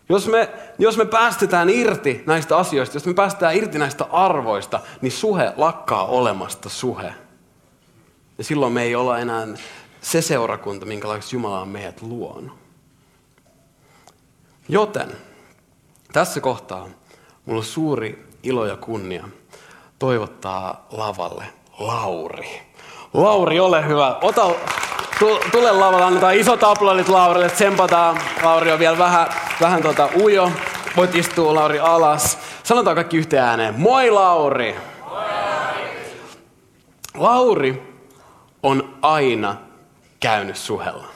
Jos 0.08 0.28
me, 0.28 0.48
jos 0.78 0.96
me 0.96 1.04
päästetään 1.04 1.70
irti 1.70 2.22
näistä 2.26 2.56
asioista, 2.56 2.96
jos 2.96 3.06
me 3.06 3.14
päästetään 3.14 3.56
irti 3.56 3.78
näistä 3.78 4.04
arvoista, 4.04 4.80
niin 5.00 5.12
suhe 5.12 5.52
lakkaa 5.56 6.06
olemasta 6.06 6.68
suhe. 6.68 7.14
Ja 8.38 8.44
silloin 8.44 8.72
me 8.72 8.82
ei 8.82 8.94
olla 8.94 9.18
enää 9.18 9.46
se 10.00 10.22
seurakunta, 10.22 10.86
minkälaiseksi 10.86 11.36
Jumala 11.36 11.60
on 11.60 11.68
meidät 11.68 12.02
luonut. 12.02 12.52
Joten 14.68 15.08
tässä 16.14 16.40
kohtaa 16.40 16.88
mulla 17.46 17.58
on 17.58 17.64
suuri 17.64 18.28
ilo 18.42 18.66
ja 18.66 18.76
kunnia 18.76 19.28
toivottaa 19.98 20.86
lavalle 20.90 21.44
Lauri. 21.78 22.62
Lauri, 23.14 23.60
ole 23.60 23.86
hyvä. 23.88 24.16
Ota, 24.22 24.50
tule 25.52 25.72
lavalle, 25.72 26.04
annetaan 26.04 26.34
isot 26.34 26.62
aplodit 26.62 27.08
Laurille, 27.08 27.48
tsempataan. 27.48 28.20
Lauri 28.42 28.72
on 28.72 28.78
vielä 28.78 28.98
vähän, 28.98 29.26
vähän 29.60 29.82
tota 29.82 30.08
ujo. 30.22 30.52
Voit 30.96 31.14
istua 31.14 31.54
Lauri 31.54 31.78
alas. 31.78 32.38
Sanotaan 32.62 32.94
kaikki 32.94 33.16
yhteen 33.16 33.42
ääneen. 33.42 33.74
Moi 33.80 34.10
Lauri! 34.10 34.76
Moi 35.08 35.24
Lauri! 35.24 35.88
Lauri 37.14 37.82
on 38.62 38.94
aina 39.02 39.56
käynyt 40.20 40.56
suhella. 40.56 41.06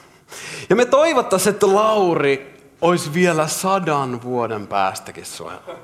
Ja 0.69 0.75
me 0.75 0.85
toivottaisiin, 0.85 1.53
että 1.53 1.73
Lauri 1.73 2.48
olisi 2.81 3.13
vielä 3.13 3.47
sadan 3.47 4.21
vuoden 4.21 4.67
päästäkin 4.67 5.25
suojella. 5.25 5.75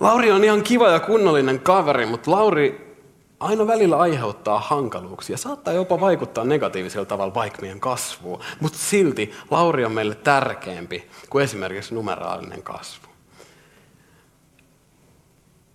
Lauri 0.00 0.32
on 0.32 0.44
ihan 0.44 0.62
kiva 0.62 0.88
ja 0.88 1.00
kunnollinen 1.00 1.60
kaveri, 1.60 2.06
mutta 2.06 2.30
Lauri 2.30 2.96
aina 3.40 3.66
välillä 3.66 3.98
aiheuttaa 3.98 4.60
hankaluuksia. 4.60 5.36
Saattaa 5.36 5.74
jopa 5.74 6.00
vaikuttaa 6.00 6.44
negatiivisella 6.44 7.06
tavalla 7.06 7.34
vaikka 7.34 7.62
meidän 7.62 7.80
kasvuun. 7.80 8.40
Mutta 8.60 8.78
silti 8.78 9.32
Lauri 9.50 9.84
on 9.84 9.92
meille 9.92 10.14
tärkeämpi 10.14 11.08
kuin 11.30 11.44
esimerkiksi 11.44 11.94
numeraalinen 11.94 12.62
kasvu. 12.62 13.06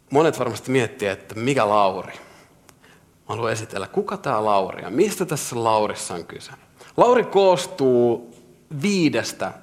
Monet 0.10 0.40
varmasti 0.40 0.72
miettii, 0.72 1.08
että 1.08 1.36
mikä 1.36 1.70
Lauri? 1.70 2.14
Mä 2.14 3.28
haluan 3.28 3.52
esitellä, 3.52 3.88
kuka 3.88 4.18
tämä 4.18 4.46
Lauri 4.46 4.86
on? 4.86 4.94
Mistä 4.94 5.26
tässä 5.26 5.64
Laurissa 5.64 6.14
on 6.14 6.26
kyse? 6.26 6.52
Lauri 6.98 7.24
koostuu 7.24 8.36
viidestä 8.82 9.54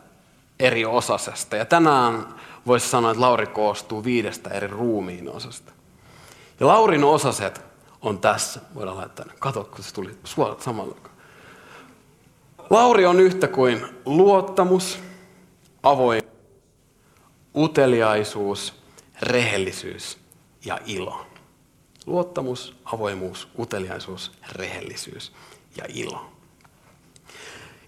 eri 0.63 0.85
osasesta. 0.85 1.57
Ja 1.57 1.65
tänään 1.65 2.35
voisi 2.67 2.89
sanoa, 2.89 3.11
että 3.11 3.21
Lauri 3.21 3.47
koostuu 3.47 4.05
viidestä 4.05 4.51
eri 4.51 4.67
ruumiin 4.67 5.29
osasta. 5.29 5.73
Ja 6.61 6.67
Laurin 6.67 7.05
osaset 7.05 7.61
on 8.03 8.19
tässä. 8.19 8.61
Voidaan 8.75 8.97
laittaa 8.97 9.27
ne. 9.27 9.33
Kato, 9.39 9.65
kun 9.65 9.85
se 9.85 9.95
tuli 9.95 10.11
suorat 10.25 10.61
samalla. 10.63 10.97
Lauri 12.71 13.07
on 13.07 13.21
yhtä 13.21 13.49
kuin 13.49 13.87
luottamus, 14.05 14.99
avoin, 15.83 16.23
uteliaisuus, 17.57 18.83
rehellisyys 19.23 20.19
ja 20.65 20.79
ilo. 20.87 21.27
Luottamus, 22.07 22.77
avoimuus, 22.85 23.49
uteliaisuus, 23.59 24.33
rehellisyys 24.53 25.33
ja 25.77 25.85
ilo. 25.89 26.33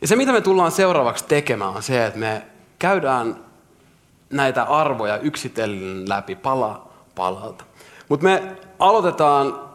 Ja 0.01 0.09
se, 0.09 0.17
mitä 0.17 0.33
me 0.33 0.41
tullaan 0.41 0.73
seuraavaksi 0.73 1.25
tekemään, 1.25 1.71
on 1.71 1.83
se, 1.83 2.07
että 2.07 2.19
me 2.19 2.47
käydään 2.85 3.45
näitä 4.31 4.63
arvoja 4.63 5.19
yksitellen 5.19 6.09
läpi 6.09 6.35
pala 6.35 6.89
palalta. 7.15 7.65
Mutta 8.09 8.25
me 8.25 8.57
aloitetaan, 8.79 9.71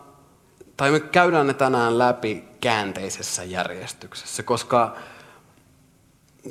tai 0.78 0.92
me 0.92 1.00
käydään 1.00 1.48
ne 1.48 1.54
tänään 1.54 1.98
läpi 1.98 2.44
käänteisessä 2.62 3.44
järjestyksessä, 3.44 4.44
koska 4.44 4.96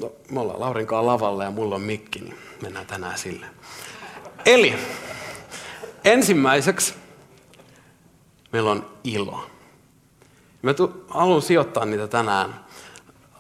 no, 0.01 0.13
me 0.31 0.41
ollaan 0.41 0.61
Laurinkaan 0.61 1.07
lavalla 1.07 1.45
ja 1.45 1.51
mulla 1.51 1.75
on 1.75 1.81
mikki, 1.81 2.21
niin 2.21 2.39
mennään 2.63 2.87
tänään 2.87 3.19
sille. 3.19 3.47
Eli 4.47 4.75
ensimmäiseksi 6.05 6.95
meillä 8.53 8.71
on 8.71 8.87
ilo. 9.05 9.47
Mä 10.63 10.75
haluan 11.09 11.43
sijoittaa 11.43 11.85
niitä 11.85 12.07
tänään 12.07 12.68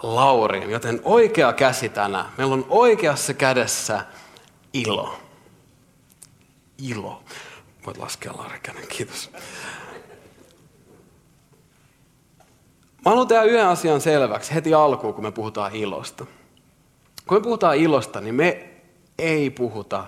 Lauriin. 0.03 0.71
Joten 0.71 1.01
oikea 1.05 1.53
käsi 1.53 1.89
tänään. 1.89 2.27
Meillä 2.39 2.55
on 2.55 2.67
oikeassa 2.69 3.35
kädessä 3.35 4.05
ilo. 4.73 5.19
Ilo. 6.79 7.23
Voit 7.87 7.99
laskea 7.99 8.33
Lauri 8.37 8.61
käden, 8.61 8.89
kiitos. 8.89 9.31
Mä 13.05 13.11
haluan 13.11 13.29
tehdä 13.29 13.43
yhden 13.43 13.67
asian 13.67 14.01
selväksi 14.01 14.55
heti 14.55 14.75
alkuun, 14.75 15.15
kun 15.15 15.25
me 15.25 15.33
puhutaan 15.33 15.77
ilosta. 15.77 16.27
Kun 17.27 17.39
me 17.39 17.43
puhutaan 17.43 17.77
ilosta, 17.77 18.21
niin 18.21 18.35
me 18.35 18.71
ei 19.19 19.51
puhuta 19.51 20.07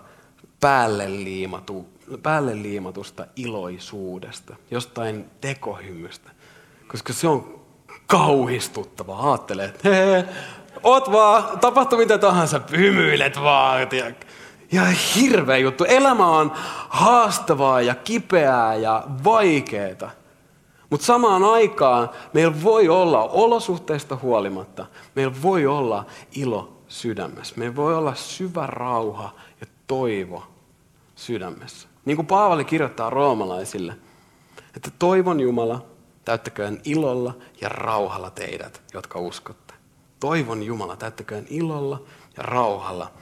päälle, 0.61 1.09
liimatu, 1.09 1.88
päälle 2.23 2.62
liimatusta 2.62 3.26
iloisuudesta, 3.37 4.56
jostain 4.70 5.30
tekohymystä, 5.40 6.30
koska 6.88 7.12
se 7.12 7.28
on 7.28 7.59
kauhistuttavaa. 8.10 9.30
Aattelee, 9.30 9.64
että 9.64 10.24
oot 10.82 11.12
vaan, 11.12 11.58
tapahtuu 11.58 11.98
mitä 11.98 12.18
tahansa, 12.18 12.60
hymyilet 12.76 13.42
vaan. 13.42 13.80
Ja 14.72 14.84
hirveä 14.84 15.58
juttu. 15.58 15.84
Elämä 15.84 16.26
on 16.26 16.52
haastavaa 16.88 17.80
ja 17.80 17.94
kipeää 17.94 18.74
ja 18.74 19.04
vaikeaa. 19.24 20.10
Mutta 20.90 21.06
samaan 21.06 21.44
aikaan 21.44 22.10
meillä 22.32 22.62
voi 22.62 22.88
olla 22.88 23.22
olosuhteista 23.24 24.18
huolimatta, 24.22 24.86
meillä 25.14 25.34
voi 25.42 25.66
olla 25.66 26.06
ilo 26.32 26.72
sydämessä. 26.88 27.54
Meillä 27.58 27.76
voi 27.76 27.94
olla 27.94 28.14
syvä 28.14 28.66
rauha 28.66 29.34
ja 29.60 29.66
toivo 29.86 30.42
sydämessä. 31.16 31.88
Niin 32.04 32.16
kuin 32.16 32.26
Paavali 32.26 32.64
kirjoittaa 32.64 33.10
roomalaisille, 33.10 33.96
että 34.76 34.90
toivon 34.98 35.40
Jumala, 35.40 35.89
täyttäköön 36.24 36.80
ilolla 36.84 37.34
ja 37.60 37.68
rauhalla 37.68 38.30
teidät, 38.30 38.82
jotka 38.94 39.18
uskotte. 39.18 39.74
Toivon 40.20 40.62
Jumala, 40.62 40.96
täyttäköön 40.96 41.46
ilolla 41.50 42.02
ja 42.36 42.42
rauhalla 42.42 43.12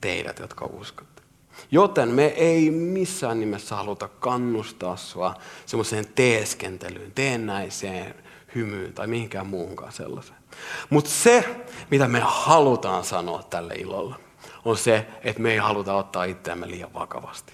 teidät, 0.00 0.38
jotka 0.38 0.64
uskotte. 0.64 1.22
Joten 1.70 2.08
me 2.08 2.26
ei 2.26 2.70
missään 2.70 3.40
nimessä 3.40 3.76
haluta 3.76 4.08
kannustaa 4.08 4.96
sua 4.96 5.34
semmoiseen 5.66 6.06
teeskentelyyn, 6.14 7.12
teennäiseen 7.12 8.14
hymyyn 8.54 8.92
tai 8.92 9.06
mihinkään 9.06 9.46
muuhunkaan 9.46 9.92
sellaiseen. 9.92 10.38
Mutta 10.90 11.10
se, 11.10 11.64
mitä 11.90 12.08
me 12.08 12.20
halutaan 12.24 13.04
sanoa 13.04 13.42
tälle 13.42 13.74
ilolle, 13.74 14.14
on 14.64 14.76
se, 14.76 15.06
että 15.22 15.42
me 15.42 15.52
ei 15.52 15.58
haluta 15.58 15.94
ottaa 15.94 16.24
itseämme 16.24 16.68
liian 16.68 16.94
vakavasti. 16.94 17.52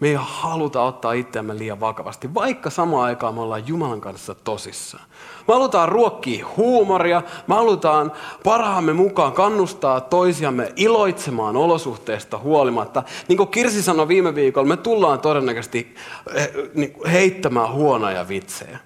Me 0.00 0.08
ei 0.08 0.16
haluta 0.18 0.82
ottaa 0.82 1.12
itseämme 1.12 1.58
liian 1.58 1.80
vakavasti, 1.80 2.34
vaikka 2.34 2.70
samaan 2.70 3.04
aikaan 3.04 3.34
me 3.34 3.40
ollaan 3.40 3.68
Jumalan 3.68 4.00
kanssa 4.00 4.34
tosissaan. 4.34 5.04
Me 5.48 5.54
halutaan 5.54 5.88
ruokkia 5.88 6.46
huumoria, 6.56 7.22
me 7.46 7.54
halutaan 7.54 8.12
parhaamme 8.44 8.92
mukaan 8.92 9.32
kannustaa 9.32 10.00
toisiamme 10.00 10.72
iloitsemaan 10.76 11.56
olosuhteista 11.56 12.38
huolimatta. 12.38 13.02
Niin 13.28 13.36
kuin 13.36 13.48
Kirsi 13.48 13.82
sanoi 13.82 14.08
viime 14.08 14.34
viikolla, 14.34 14.68
me 14.68 14.76
tullaan 14.76 15.20
todennäköisesti 15.20 15.94
eh, 16.34 16.50
niin 16.74 16.94
heittämään 17.12 17.72
huonoja 17.72 18.28
vitsejä. 18.28 18.78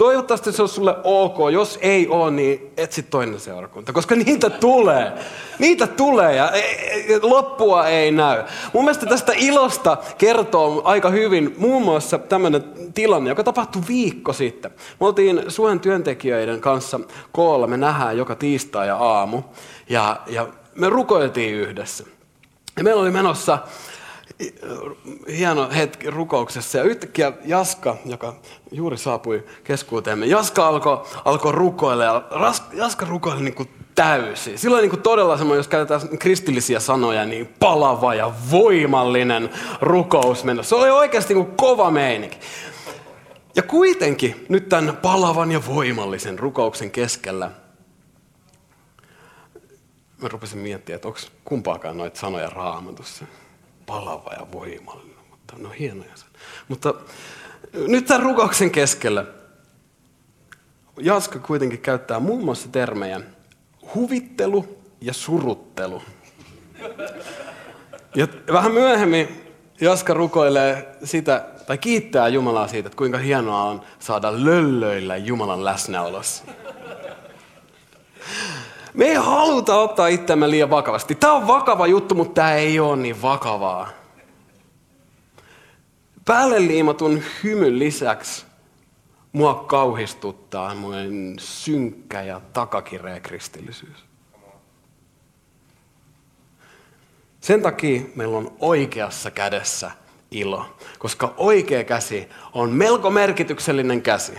Toivottavasti 0.00 0.52
se 0.52 0.62
on 0.62 0.68
sulle 0.68 0.96
ok. 1.04 1.36
Jos 1.52 1.78
ei 1.82 2.08
ole, 2.08 2.30
niin 2.30 2.72
etsi 2.76 3.02
toinen 3.02 3.40
seurakunta, 3.40 3.92
koska 3.92 4.14
niitä 4.14 4.50
tulee. 4.50 5.12
Niitä 5.58 5.86
tulee 5.86 6.36
ja 6.36 6.50
e, 6.50 6.60
e, 6.60 7.18
loppua 7.22 7.88
ei 7.88 8.10
näy. 8.10 8.42
Mun 8.72 8.84
mielestä 8.84 9.06
tästä 9.06 9.32
ilosta 9.36 9.96
kertoo 10.18 10.82
aika 10.84 11.10
hyvin 11.10 11.54
muun 11.58 11.82
muassa 11.82 12.18
tämmöinen 12.18 12.64
tilanne, 12.94 13.30
joka 13.30 13.44
tapahtui 13.44 13.82
viikko 13.88 14.32
sitten. 14.32 14.70
Me 15.00 15.06
oltiin 15.06 15.42
Suen 15.48 15.80
työntekijöiden 15.80 16.60
kanssa 16.60 17.00
koolla, 17.32 17.66
me 17.66 17.76
nähdään 17.76 18.18
joka 18.18 18.34
tiistai 18.34 18.86
ja 18.86 18.96
aamu 18.96 19.42
ja, 19.88 20.16
ja 20.26 20.46
me 20.74 20.88
rukoiltiin 20.88 21.54
yhdessä. 21.54 22.04
Ja 22.76 22.84
meillä 22.84 23.02
oli 23.02 23.10
menossa 23.10 23.58
hieno 25.28 25.70
hetki 25.70 26.10
rukouksessa 26.10 26.78
ja 26.78 26.84
yhtäkkiä 26.84 27.32
Jaska, 27.44 27.96
joka 28.04 28.36
juuri 28.72 28.98
saapui 28.98 29.44
keskuuteemme, 29.64 30.26
Jaska 30.26 30.68
alkoi 30.68 31.02
alko 31.24 31.52
rukoilla 31.52 32.04
ja 32.04 32.22
Jaska 32.72 33.06
rukoili 33.06 33.42
niin 33.42 33.54
kuin 33.54 33.68
täysin. 33.94 34.58
Silloin 34.58 34.82
niin 34.82 34.90
kuin 34.90 35.02
todella 35.02 35.36
semmoinen, 35.38 35.58
jos 35.58 35.68
käytetään 35.68 36.18
kristillisiä 36.18 36.80
sanoja, 36.80 37.24
niin 37.24 37.54
palava 37.60 38.14
ja 38.14 38.32
voimallinen 38.50 39.50
rukous 39.80 40.44
mennä. 40.44 40.62
Se 40.62 40.74
oli 40.74 40.90
oikeasti 40.90 41.34
niin 41.34 41.44
kuin 41.44 41.56
kova 41.56 41.90
meininki. 41.90 42.38
Ja 43.56 43.62
kuitenkin 43.62 44.46
nyt 44.48 44.68
tämän 44.68 44.96
palavan 44.96 45.52
ja 45.52 45.60
voimallisen 45.66 46.38
rukouksen 46.38 46.90
keskellä 46.90 47.50
mä 50.22 50.28
rupesin 50.28 50.58
miettimään, 50.58 50.96
että 50.96 51.08
onko 51.08 51.20
kumpaakaan 51.44 51.98
noita 51.98 52.20
sanoja 52.20 52.50
raamatussa 52.50 53.24
palava 53.90 54.32
ja 54.32 54.46
voimallinen, 54.52 55.24
mutta 55.30 55.54
no 55.58 55.68
hienoja 55.78 56.16
sen. 56.16 56.28
Mutta 56.68 56.94
nyt 57.88 58.06
tämän 58.06 58.22
rukouksen 58.22 58.70
keskellä 58.70 59.24
Jaska 61.00 61.38
kuitenkin 61.38 61.78
käyttää 61.78 62.20
muun 62.20 62.44
muassa 62.44 62.68
termejä 62.68 63.20
huvittelu 63.94 64.78
ja 65.00 65.12
suruttelu. 65.12 66.02
Ja 68.14 68.28
vähän 68.52 68.72
myöhemmin 68.72 69.44
Jaska 69.80 70.14
rukoilee 70.14 70.96
sitä, 71.04 71.44
tai 71.66 71.78
kiittää 71.78 72.28
Jumalaa 72.28 72.68
siitä, 72.68 72.86
että 72.86 72.96
kuinka 72.96 73.18
hienoa 73.18 73.62
on 73.62 73.80
saada 73.98 74.44
löllöillä 74.44 75.16
Jumalan 75.16 75.64
läsnäolossa. 75.64 76.44
Me 78.94 79.04
ei 79.04 79.14
haluta 79.14 79.76
ottaa 79.76 80.06
itseämme 80.06 80.50
liian 80.50 80.70
vakavasti. 80.70 81.14
Tämä 81.14 81.32
on 81.32 81.46
vakava 81.46 81.86
juttu, 81.86 82.14
mutta 82.14 82.34
tämä 82.34 82.52
ei 82.52 82.80
ole 82.80 82.96
niin 82.96 83.22
vakavaa. 83.22 83.88
Päälle 86.24 86.60
liimatun 86.66 87.22
hymyn 87.44 87.78
lisäksi 87.78 88.44
mua 89.32 89.54
kauhistuttaa 89.54 90.74
mun 90.74 91.34
synkkä 91.38 92.22
ja 92.22 92.40
takakireä 92.52 93.20
kristillisyys. 93.20 94.04
Sen 97.40 97.62
takia 97.62 98.02
meillä 98.14 98.38
on 98.38 98.56
oikeassa 98.58 99.30
kädessä 99.30 99.90
ilo, 100.30 100.76
koska 100.98 101.34
oikea 101.36 101.84
käsi 101.84 102.28
on 102.52 102.70
melko 102.70 103.10
merkityksellinen 103.10 104.02
käsi, 104.02 104.32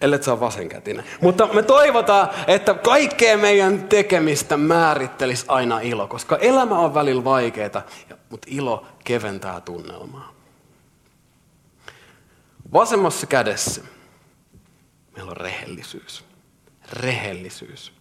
ellei 0.00 0.22
se 0.22 0.30
ole 0.30 0.40
vasenkätinen. 0.40 1.04
Mutta 1.20 1.46
me 1.46 1.62
toivotaan, 1.62 2.28
että 2.46 2.74
kaikkea 2.74 3.36
meidän 3.36 3.88
tekemistä 3.88 4.56
määrittelisi 4.56 5.44
aina 5.48 5.80
ilo, 5.80 6.08
koska 6.08 6.36
elämä 6.36 6.78
on 6.78 6.94
välillä 6.94 7.24
vaikeaa, 7.24 7.82
mutta 8.30 8.48
ilo 8.50 8.86
keventää 9.04 9.60
tunnelmaa. 9.60 10.32
Vasemmassa 12.72 13.26
kädessä 13.26 13.82
meillä 15.16 15.30
on 15.30 15.36
rehellisyys. 15.36 16.24
Rehellisyys. 16.92 17.95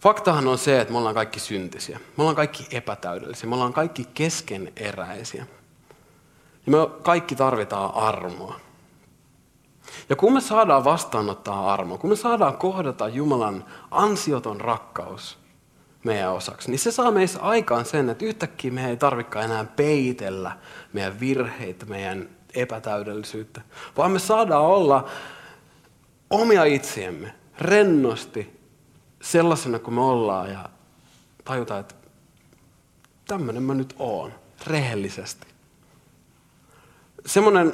Faktahan 0.00 0.46
on 0.48 0.58
se, 0.58 0.80
että 0.80 0.92
me 0.92 0.98
ollaan 0.98 1.14
kaikki 1.14 1.40
syntisiä. 1.40 1.98
Me 2.16 2.22
ollaan 2.22 2.36
kaikki 2.36 2.66
epätäydellisiä. 2.70 3.48
Me 3.48 3.54
ollaan 3.54 3.72
kaikki 3.72 4.08
keskeneräisiä. 4.14 5.46
Ja 6.66 6.72
me 6.72 6.78
kaikki 7.02 7.34
tarvitaan 7.34 7.94
armoa. 7.94 8.60
Ja 10.08 10.16
kun 10.16 10.32
me 10.32 10.40
saadaan 10.40 10.84
vastaanottaa 10.84 11.72
armoa, 11.72 11.98
kun 11.98 12.10
me 12.10 12.16
saadaan 12.16 12.56
kohdata 12.56 13.08
Jumalan 13.08 13.64
ansioton 13.90 14.60
rakkaus 14.60 15.38
meidän 16.04 16.32
osaksi, 16.32 16.70
niin 16.70 16.78
se 16.78 16.90
saa 16.90 17.10
meissä 17.10 17.40
aikaan 17.40 17.84
sen, 17.84 18.10
että 18.10 18.24
yhtäkkiä 18.24 18.70
me 18.70 18.88
ei 18.90 18.96
tarvikaan 18.96 19.44
enää 19.44 19.64
peitellä 19.64 20.56
meidän 20.92 21.20
virheitä, 21.20 21.86
meidän 21.86 22.28
epätäydellisyyttä, 22.54 23.60
vaan 23.96 24.10
me 24.10 24.18
saadaan 24.18 24.64
olla 24.64 25.08
omia 26.30 26.64
itsiemme 26.64 27.34
rennosti 27.60 28.57
sellaisena 29.22 29.78
kuin 29.78 29.94
me 29.94 30.00
ollaan 30.00 30.50
ja 30.50 30.68
tajuta, 31.44 31.78
että 31.78 31.94
tämmöinen 33.26 33.62
mä 33.62 33.74
nyt 33.74 33.94
oon, 33.98 34.32
rehellisesti. 34.66 35.46
Semmoinen 37.26 37.72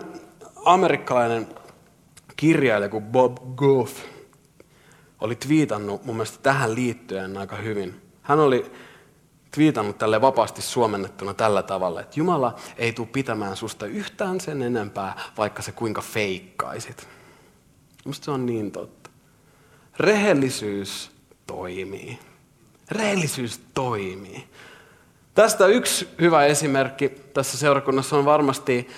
amerikkalainen 0.64 1.48
kirjailija 2.36 2.88
kuin 2.88 3.04
Bob 3.04 3.38
Goff 3.56 3.98
oli 5.20 5.36
twiitannut 5.36 6.04
mun 6.04 6.16
mielestä 6.16 6.38
tähän 6.42 6.74
liittyen 6.74 7.36
aika 7.36 7.56
hyvin. 7.56 8.02
Hän 8.22 8.40
oli 8.40 8.72
twiitannut 9.50 9.98
tälle 9.98 10.20
vapaasti 10.20 10.62
suomennettuna 10.62 11.34
tällä 11.34 11.62
tavalla, 11.62 12.00
että 12.00 12.20
Jumala 12.20 12.56
ei 12.76 12.92
tule 12.92 13.06
pitämään 13.06 13.56
susta 13.56 13.86
yhtään 13.86 14.40
sen 14.40 14.62
enempää, 14.62 15.20
vaikka 15.38 15.62
se 15.62 15.72
kuinka 15.72 16.00
feikkaisit. 16.00 17.08
Minusta 18.04 18.24
se 18.24 18.30
on 18.30 18.46
niin 18.46 18.72
totta. 18.72 19.10
Rehellisyys 19.98 21.13
toimii. 21.46 22.18
Rehellisyys 22.90 23.60
toimii. 23.74 24.44
Tästä 25.34 25.66
yksi 25.66 26.08
hyvä 26.20 26.44
esimerkki 26.44 27.08
tässä 27.08 27.58
seurakunnassa 27.58 28.16
on 28.16 28.24
varmasti 28.24 28.88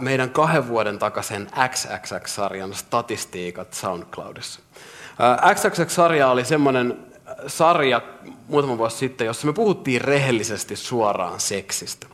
meidän 0.00 0.30
kahden 0.30 0.68
vuoden 0.68 0.98
takaisen 0.98 1.50
XXX-sarjan 1.68 2.74
statistiikat 2.74 3.72
SoundCloudissa. 3.74 4.60
XXX-sarja 5.54 6.28
oli 6.28 6.44
semmoinen 6.44 6.98
sarja 7.46 8.02
muutama 8.48 8.78
vuosi 8.78 8.96
sitten, 8.96 9.26
jossa 9.26 9.46
me 9.46 9.52
puhuttiin 9.52 10.00
rehellisesti 10.00 10.76
suoraan 10.76 11.40
seksistä. 11.40 12.06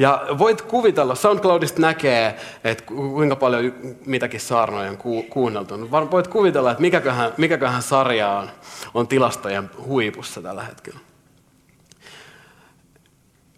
Ja 0.00 0.26
voit 0.38 0.62
kuvitella, 0.62 1.14
SoundCloudista 1.14 1.80
näkee, 1.80 2.36
että 2.64 2.84
kuinka 2.84 3.36
paljon 3.36 3.74
mitäkin 4.06 4.40
saarnoja 4.40 4.90
on 4.90 4.96
ku, 4.96 5.22
kuunneltu. 5.22 5.90
Voit 5.90 6.28
kuvitella, 6.28 6.70
että 6.70 6.80
mikäköhän, 6.80 7.32
mikäköhän 7.36 7.82
sarja 7.82 8.30
on, 8.30 8.50
on 8.94 9.08
tilastojen 9.08 9.70
huipussa 9.86 10.42
tällä 10.42 10.62
hetkellä. 10.62 11.00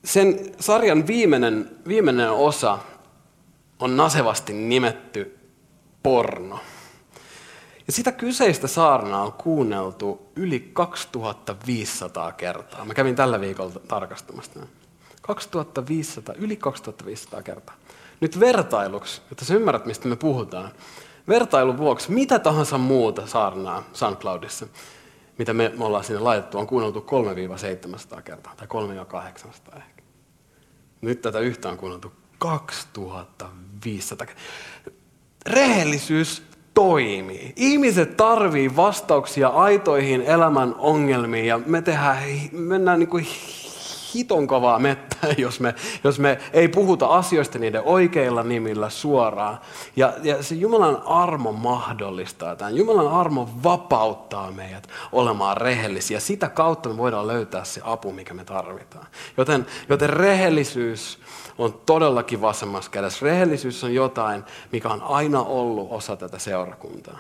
Sen 0.05 0.55
sarjan 0.61 1.07
viimeinen, 1.07 1.71
viimeinen 1.89 2.31
osa 2.31 2.79
on 3.79 3.97
nasevasti 3.97 4.53
nimetty 4.53 5.39
porno. 6.03 6.59
Ja 7.87 7.93
sitä 7.93 8.13
kyseistä 8.13 8.67
saarnaa 8.67 9.23
on 9.23 9.33
kuunneltu 9.33 10.33
yli 10.37 10.71
2500 10.73 12.33
kertaa. 12.33 12.85
Mä 12.85 12.95
kävin 12.95 13.17
tällä 13.17 13.41
viikolla 13.41 13.81
tarkastamassa. 13.89 14.61
2500, 15.23 16.35
yli 16.39 16.57
2500 16.57 17.43
kertaa. 17.43 17.75
Nyt 18.21 18.41
vertailuksi, 18.41 19.23
että 19.33 19.45
sä 19.45 19.55
ymmärrät, 19.55 19.87
mistä 19.87 20.09
me 20.09 20.17
puhutaan. 20.17 20.71
Vertailun 21.29 21.79
vuoksi 21.79 22.13
mitä 22.13 22.39
tahansa 22.39 22.79
muuta 22.79 23.27
saarnaa 23.27 23.85
SoundCloudissa, 23.93 24.67
mitä 25.39 25.53
me, 25.53 25.73
ollaan 25.79 26.05
sinne 26.05 26.21
laitettu, 26.21 26.59
on 26.59 26.67
kuunneltu 26.67 27.07
3-700 28.19 28.23
kertaa, 28.23 28.55
tai 28.57 28.67
3-800 28.67 29.77
ehkä. 29.77 30.03
Nyt 31.01 31.23
tätä 31.23 31.39
yhtä 31.39 31.69
on 31.69 31.77
kuunneltu 31.77 32.13
2500 32.39 34.27
kertaa. 34.27 34.45
Rehellisyys 35.47 36.43
toimii. 36.75 37.53
Ihmiset 37.57 38.17
tarvii 38.17 38.77
vastauksia 38.77 39.49
aitoihin 39.49 40.23
elämän 40.23 40.75
ongelmiin 40.79 41.47
ja 41.47 41.61
me 41.67 41.83
tehdään, 41.83 42.25
mennään 42.53 42.99
niin 42.99 43.09
kuin 43.09 43.27
hiton 44.15 44.47
kovaa 44.47 44.79
mettää, 44.79 45.31
jos 45.39 45.61
me, 45.61 45.75
jos 46.05 46.19
me 46.19 46.39
ei 46.53 46.69
puhuta 46.69 47.07
asioista 47.07 47.59
niiden 47.59 47.83
oikeilla 47.85 48.43
nimillä 48.43 48.91
suoraan. 48.91 49.59
Ja, 49.97 50.13
ja 50.23 50.43
se 50.43 50.55
Jumalan 50.55 51.03
armo 51.07 51.53
mahdollistaa 51.53 52.57
tämän. 52.57 52.77
Jumalan 52.77 53.09
armo 53.09 53.49
vapauttaa 53.63 54.51
meidät 54.51 54.89
olemaan 55.13 55.57
rehellisiä. 55.57 56.21
Sitä 56.21 56.49
kautta 56.49 56.89
me 56.89 56.97
voidaan 56.97 57.27
löytää 57.27 57.65
se 57.65 57.81
apu, 57.85 58.13
mikä 58.13 58.35
me 58.35 58.45
tarvitaan. 58.45 59.07
Joten, 59.37 59.67
joten 59.89 60.11
rehellisyys 60.11 61.19
on 61.59 61.81
todellakin 61.87 62.41
vasemmassa 62.41 62.91
kädessä. 62.91 63.27
Rehellisyys 63.27 63.85
on 63.85 63.95
jotain, 63.95 64.45
mikä 64.73 64.89
on 64.89 65.03
aina 65.03 65.43
ollut 65.43 65.89
osa 65.91 66.17
tätä 66.17 66.39
seurakuntaa. 66.39 67.19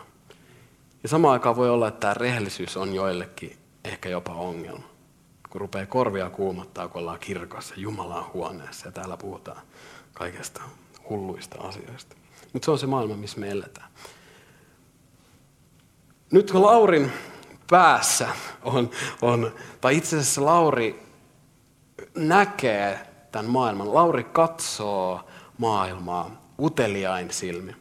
Ja 1.03 1.09
samaan 1.09 1.33
aikaan 1.33 1.57
voi 1.57 1.71
olla, 1.71 1.89
että 1.89 2.01
tämä 2.01 2.15
rehellisyys 2.15 2.77
on 2.77 2.95
joillekin 2.95 3.57
ehkä 3.85 4.09
jopa 4.09 4.33
ongelma. 4.33 4.92
Kun 5.53 5.61
rupeaa 5.61 5.87
korvia 5.87 6.31
kuumottaa, 6.31 6.89
kun 6.89 7.01
ollaan 7.01 7.19
kirkossa, 7.19 7.75
Jumalan 7.77 8.25
huoneessa 8.33 8.89
ja 8.89 8.93
täällä 8.93 9.17
puhutaan 9.17 9.63
kaikesta 10.13 10.63
hulluista 11.09 11.61
asioista. 11.61 12.17
Mutta 12.53 12.65
se 12.65 12.71
on 12.71 12.79
se 12.79 12.87
maailma, 12.87 13.17
missä 13.17 13.41
me 13.41 13.51
eletään. 13.51 13.89
Nyt 16.31 16.51
kun 16.51 16.63
Laurin 16.63 17.13
päässä 17.71 18.29
on, 18.63 18.91
on 19.23 19.53
tai 19.81 19.97
itse 19.97 20.17
asiassa 20.17 20.45
Lauri 20.45 21.03
näkee 22.15 22.99
tämän 23.33 23.51
maailman. 23.51 23.95
Lauri 23.95 24.25
katsoo 24.25 25.21
maailmaa 25.59 26.43
uteliain 26.61 27.31
silmi. 27.31 27.77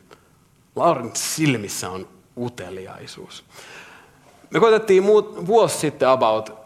Laurin 0.76 1.12
silmissä 1.16 1.90
on 1.90 2.08
uteliaisuus. 2.38 3.44
Me 4.50 4.60
koitettiin 4.60 5.04
muut, 5.04 5.48
vuosi 5.48 5.78
sitten 5.78 6.10
about 6.10 6.61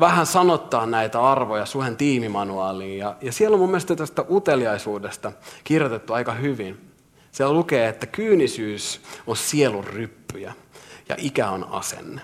vähän 0.00 0.26
sanottaa 0.26 0.86
näitä 0.86 1.22
arvoja 1.22 1.66
Suhen 1.66 1.96
tiimimanuaaliin. 1.96 2.98
Ja, 2.98 3.16
ja 3.20 3.32
siellä 3.32 3.54
on 3.54 3.60
mun 3.60 3.70
mielestä 3.70 3.96
tästä 3.96 4.24
uteliaisuudesta 4.30 5.32
kirjoitettu 5.64 6.12
aika 6.12 6.32
hyvin. 6.32 6.90
Siellä 7.32 7.54
lukee, 7.54 7.88
että 7.88 8.06
kyynisyys 8.06 9.00
on 9.26 9.36
sielun 9.36 9.84
ryppyjä 9.84 10.52
ja 11.08 11.16
ikä 11.18 11.50
on 11.50 11.66
asenne. 11.70 12.22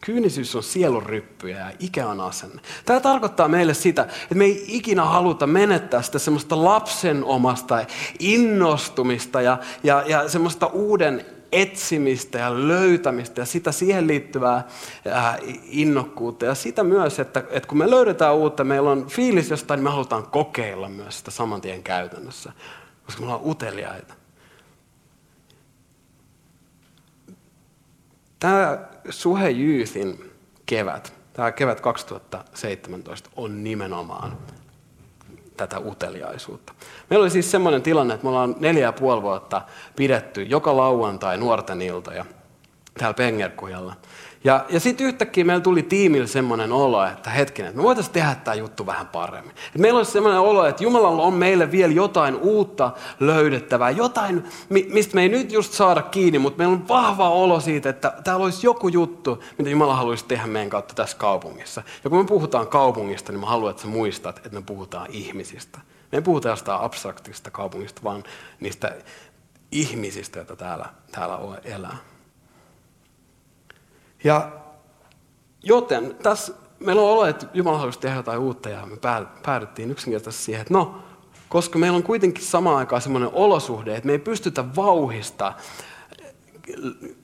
Kyynisyys 0.00 0.56
on 0.56 0.62
sielun 0.62 1.02
ryppyjä 1.02 1.58
ja 1.58 1.72
ikä 1.80 2.08
on 2.08 2.20
asenne. 2.20 2.62
Tämä 2.84 3.00
tarkoittaa 3.00 3.48
meille 3.48 3.74
sitä, 3.74 4.02
että 4.02 4.34
me 4.34 4.44
ei 4.44 4.64
ikinä 4.68 5.04
haluta 5.04 5.46
menettää 5.46 6.02
sitä 6.02 6.18
semmoista 6.18 6.64
lapsenomasta 6.64 7.84
innostumista 8.18 9.40
ja, 9.40 9.58
ja, 9.82 10.04
ja 10.06 10.28
semmoista 10.28 10.66
uuden 10.66 11.26
etsimistä 11.56 12.38
ja 12.38 12.68
löytämistä 12.68 13.40
ja 13.40 13.46
sitä 13.46 13.72
siihen 13.72 14.06
liittyvää 14.06 14.68
ää, 15.10 15.38
innokkuutta. 15.64 16.44
Ja 16.44 16.54
sitä 16.54 16.84
myös, 16.84 17.18
että, 17.18 17.44
että 17.50 17.68
kun 17.68 17.78
me 17.78 17.90
löydetään 17.90 18.34
uutta, 18.34 18.64
meillä 18.64 18.90
on 18.90 19.06
fiilis 19.06 19.50
jostain, 19.50 19.78
niin 19.78 19.84
me 19.84 19.90
halutaan 19.90 20.26
kokeilla 20.26 20.88
myös 20.88 21.18
sitä 21.18 21.30
saman 21.30 21.60
tien 21.60 21.82
käytännössä, 21.82 22.52
koska 23.06 23.20
me 23.20 23.26
ollaan 23.26 23.50
uteliaita. 23.50 24.14
Tämä 28.38 28.78
Suhe 29.10 29.50
Youthin 29.50 30.30
kevät, 30.66 31.12
tämä 31.32 31.52
kevät 31.52 31.80
2017 31.80 33.30
on 33.36 33.64
nimenomaan 33.64 34.38
tätä 35.56 35.78
uteliaisuutta. 35.78 36.72
Meillä 37.10 37.22
oli 37.22 37.30
siis 37.30 37.50
semmoinen 37.50 37.82
tilanne, 37.82 38.14
että 38.14 38.24
me 38.24 38.28
ollaan 38.28 38.54
neljä 38.60 38.82
ja 38.82 38.92
puoli 38.92 39.22
vuotta 39.22 39.62
pidetty 39.96 40.42
joka 40.42 40.76
lauantai 40.76 41.38
nuorten 41.38 41.82
iltoja 41.82 42.24
täällä 42.98 43.14
Pengerkujalla. 43.14 43.94
Ja, 44.46 44.64
ja 44.68 44.80
sitten 44.80 45.06
yhtäkkiä 45.06 45.44
meillä 45.44 45.62
tuli 45.62 45.82
tiimille 45.82 46.26
semmoinen 46.26 46.72
olo, 46.72 47.04
että 47.04 47.30
hetkinen, 47.30 47.68
että 47.68 47.76
me 47.76 47.82
voitaisiin 47.82 48.14
tehdä 48.14 48.34
tämä 48.34 48.54
juttu 48.54 48.86
vähän 48.86 49.06
paremmin. 49.06 49.54
Et 49.74 49.80
meillä 49.80 49.98
olisi 49.98 50.12
semmoinen 50.12 50.40
olo, 50.40 50.66
että 50.66 50.84
Jumalalla 50.84 51.22
on 51.22 51.34
meille 51.34 51.70
vielä 51.70 51.92
jotain 51.92 52.36
uutta 52.36 52.90
löydettävää, 53.20 53.90
jotain, 53.90 54.44
mistä 54.68 55.14
me 55.14 55.22
ei 55.22 55.28
nyt 55.28 55.52
just 55.52 55.72
saada 55.72 56.02
kiinni, 56.02 56.38
mutta 56.38 56.58
meillä 56.58 56.72
on 56.72 56.88
vahva 56.88 57.30
olo 57.30 57.60
siitä, 57.60 57.88
että 57.88 58.12
täällä 58.24 58.44
olisi 58.44 58.66
joku 58.66 58.88
juttu, 58.88 59.42
mitä 59.58 59.70
Jumala 59.70 59.96
haluaisi 59.96 60.24
tehdä 60.24 60.46
meidän 60.46 60.70
kautta 60.70 60.94
tässä 60.94 61.16
kaupungissa. 61.16 61.82
Ja 62.04 62.10
kun 62.10 62.18
me 62.18 62.24
puhutaan 62.24 62.66
kaupungista, 62.66 63.32
niin 63.32 63.40
mä 63.40 63.46
haluan, 63.46 63.70
että 63.70 63.82
sä 63.82 63.88
muistat, 63.88 64.36
että 64.36 64.50
me 64.50 64.62
puhutaan 64.62 65.06
ihmisistä. 65.10 65.78
Me 66.12 66.18
ei 66.18 66.22
puhuta 66.22 66.48
jostain 66.48 66.80
abstraktista 66.80 67.50
kaupungista, 67.50 68.00
vaan 68.04 68.24
niistä 68.60 68.94
ihmisistä, 69.72 70.38
joita 70.38 70.56
täällä, 70.56 70.86
täällä 71.12 71.38
elää. 71.64 71.96
Ja 74.24 74.52
joten 75.62 76.16
tässä 76.22 76.52
meillä 76.80 77.02
on 77.02 77.08
olo, 77.08 77.26
että 77.26 77.46
Jumala 77.54 77.76
haluaisi 77.76 77.98
tehdä 77.98 78.16
jotain 78.16 78.38
uutta 78.38 78.68
ja 78.68 78.86
me 78.86 78.96
päädyttiin 79.42 79.90
yksinkertaisesti 79.90 80.44
siihen, 80.44 80.60
että 80.62 80.74
no, 80.74 81.02
koska 81.48 81.78
meillä 81.78 81.96
on 81.96 82.02
kuitenkin 82.02 82.44
samaan 82.44 82.76
aikaan 82.76 83.02
semmoinen 83.02 83.30
olosuhde, 83.32 83.96
että 83.96 84.06
me 84.06 84.12
ei 84.12 84.18
pystytä 84.18 84.76
vauhista 84.76 85.52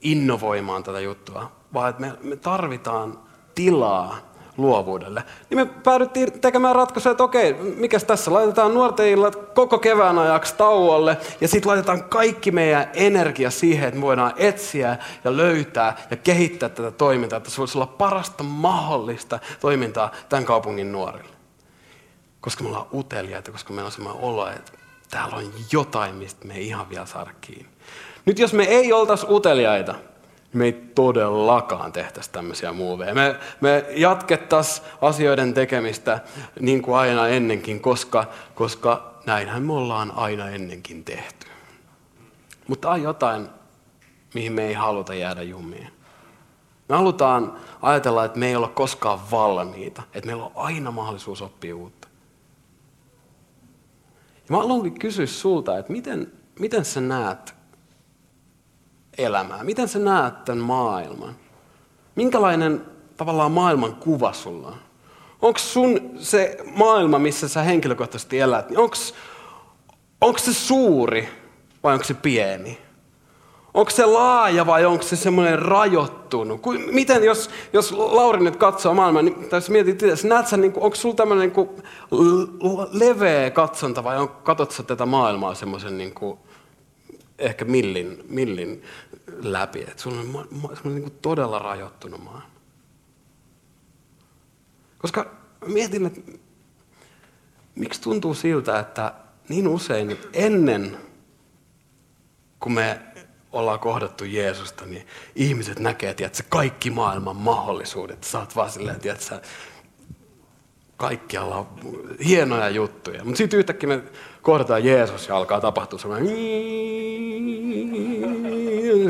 innovoimaan 0.03 0.83
tätä 0.83 1.01
juttua, 1.01 1.53
vaan 1.75 1.91
että 1.91 2.01
me, 2.01 2.13
me 2.23 2.37
tarvitaan 2.37 3.19
tilaa 3.55 4.32
luovuudelle. 4.57 5.23
Niin 5.51 5.59
me 5.59 5.67
päädyttiin 5.67 6.41
tekemään 6.41 6.75
ratkaisuja, 6.75 7.11
että 7.11 7.25
okei, 7.25 7.53
mikä 7.55 8.01
tässä, 8.01 8.33
laitetaan 8.33 8.75
nuorten 8.75 9.09
illat 9.09 9.37
koko 9.37 9.79
kevään 9.79 10.19
ajaksi 10.19 10.55
tauolle 10.55 11.17
ja 11.41 11.49
sitten 11.49 11.69
laitetaan 11.69 12.05
kaikki 12.05 12.51
meidän 12.51 12.91
energia 12.95 13.51
siihen, 13.51 13.89
että 13.89 14.01
me 14.01 14.07
voidaan 14.07 14.33
etsiä 14.37 14.97
ja 15.25 15.37
löytää 15.37 15.97
ja 16.11 16.17
kehittää 16.17 16.69
tätä 16.69 16.91
toimintaa, 16.91 17.37
että 17.37 17.51
se 17.51 17.59
voisi 17.59 17.79
olla 17.79 17.87
parasta 17.87 18.45
mahdollista 18.45 19.39
toimintaa 19.61 20.13
tämän 20.29 20.45
kaupungin 20.45 20.93
nuorille. 20.93 21.33
Koska 22.41 22.65
me 22.65 22.69
ollaan 22.69 22.87
uteliaita, 22.95 23.53
koska 23.53 23.73
meillä 23.73 23.87
on 23.87 23.93
sellainen 23.93 24.23
olo, 24.23 24.49
että 24.49 24.73
täällä 25.11 25.37
on 25.37 25.45
jotain, 25.73 26.15
mistä 26.15 26.47
me 26.47 26.55
ei 26.55 26.67
ihan 26.67 26.91
vielä 26.91 27.07
saada 27.07 27.31
kiinni. 27.41 27.69
Nyt 28.27 28.39
jos 28.39 28.53
me 28.53 28.65
ei 28.65 28.93
oltaisi 28.93 29.27
uteliaita, 29.31 29.95
me 30.53 30.65
ei 30.65 30.73
todellakaan 30.95 31.93
tehtäisi 31.93 32.31
tämmöisiä 32.33 32.73
muuveja. 32.73 33.15
Me, 33.15 33.37
me 33.61 33.85
jatkettaisiin 33.91 34.87
asioiden 35.01 35.55
tekemistä 35.55 36.21
niin 36.61 36.83
kuin 36.83 36.97
aina 36.97 37.29
ennenkin, 37.29 37.81
koska, 37.81 38.25
koska 38.55 39.15
näinhän 39.27 39.63
me 39.63 39.73
ollaan 39.73 40.13
aina 40.17 40.49
ennenkin 40.49 41.05
tehty. 41.05 41.47
Mutta 42.69 42.91
on 42.91 43.03
jotain, 43.03 43.49
mihin 44.35 44.53
me 44.53 44.67
ei 44.67 44.75
haluta 44.75 45.15
jäädä 45.15 45.43
jumiin. 45.43 45.89
Me 46.89 46.97
halutaan 46.97 47.57
ajatella, 47.83 48.25
että 48.25 48.39
me 48.39 48.49
ei 48.49 48.57
olla 48.57 48.69
koskaan 48.69 49.31
valmiita, 49.31 50.03
että 50.15 50.27
meillä 50.27 50.45
on 50.45 50.53
aina 50.55 50.91
mahdollisuus 50.91 51.43
oppia 51.43 51.77
uutta. 51.77 52.09
Ja 54.35 54.47
mä 54.51 54.57
haluankin 54.57 54.99
kysyä 54.99 55.27
sulta, 55.27 55.79
että 55.79 55.93
miten, 55.93 56.33
miten 56.59 56.85
sä 56.85 57.01
näet 57.01 57.55
elämää? 59.19 59.65
Miten 59.65 59.89
sä 59.89 59.99
näet 59.99 60.45
tämän 60.45 60.65
maailman? 60.65 61.35
Minkälainen 62.15 62.87
tavallaan 63.17 63.53
maailman 63.53 63.95
kuva 63.95 64.33
sulla 64.33 64.69
on? 64.69 64.75
Onko 65.43 65.59
sun 65.59 66.11
se 66.19 66.57
maailma, 66.77 67.19
missä 67.19 67.49
sä 67.49 67.63
henkilökohtaisesti 67.63 68.41
elät, 68.41 68.71
niin 68.71 68.79
onko 70.21 70.39
se 70.39 70.55
suuri 70.55 71.29
vai 71.83 71.93
onko 71.93 72.05
se 72.05 72.15
pieni? 72.15 72.79
Onko 73.75 73.91
se 73.91 74.07
laaja 74.07 74.67
vai 74.67 74.85
onko 74.85 75.03
se 75.03 75.17
semmoinen 75.17 75.59
rajoittunut? 75.59 76.61
Miten 76.91 77.25
jos, 77.25 77.51
jos 77.73 77.93
Lauri 77.93 78.45
nyt 78.45 78.57
katsoo 78.57 78.95
maailmaa, 78.95 79.23
niin 79.23 79.49
tässä 79.49 79.73
mietit 79.73 80.03
itse, 80.03 80.29
näet 80.29 80.49
sä, 80.49 80.57
niin 80.57 80.73
onko 80.77 80.95
sulla 80.97 81.15
tämmöinen 81.15 81.53
niin 81.57 81.83
leveä 82.93 83.51
katsonta 83.51 84.05
vai 84.05 84.19
on, 84.19 84.29
katsot 84.29 84.71
sä 84.71 84.83
tätä 84.83 85.07
maailmaa 85.07 85.55
semmoisen 85.55 85.99
niin 85.99 86.15
kuin, 86.15 86.39
ehkä 87.43 87.65
millin, 87.65 88.25
millin 88.29 88.83
läpi. 89.43 89.81
Että 89.81 90.03
sulla 90.03 90.21
on 90.21 90.27
semmoinen 90.75 90.95
niin 90.95 91.19
todella 91.23 91.59
rajoittunut 91.59 92.25
maa. 92.25 92.51
Koska 94.99 95.35
mietin, 95.67 96.07
että 96.07 96.21
miksi 97.75 98.01
tuntuu 98.01 98.35
siltä, 98.35 98.79
että 98.79 99.15
niin 99.49 99.69
usein 99.69 100.19
ennen 100.33 100.99
kuin 102.61 102.73
me 102.73 103.01
ollaan 103.53 103.79
kohdattu 103.79 104.25
Jeesusta, 104.25 104.87
niin 104.87 105.07
ihmiset 105.35 105.79
näkee, 105.79 106.11
että 106.11 106.43
kaikki 106.49 106.91
maailman 106.91 107.37
mahdollisuudet. 107.37 108.25
Sä 108.25 108.39
oot 108.39 108.57
vaan 108.57 108.71
silleen, 108.71 108.97
että 108.97 109.41
kaikkialla 110.97 111.57
on 111.57 111.67
hienoja 112.25 112.69
juttuja. 112.69 113.25
Mutta 113.25 113.39
sitten 113.39 113.59
yhtäkkiä 113.59 113.89
me 113.89 114.03
kohdataan 114.43 114.85
Jeesus 114.85 115.29
ja 115.29 115.37
alkaa 115.37 115.61
tapahtua 115.61 115.99
semmoinen... 115.99 116.29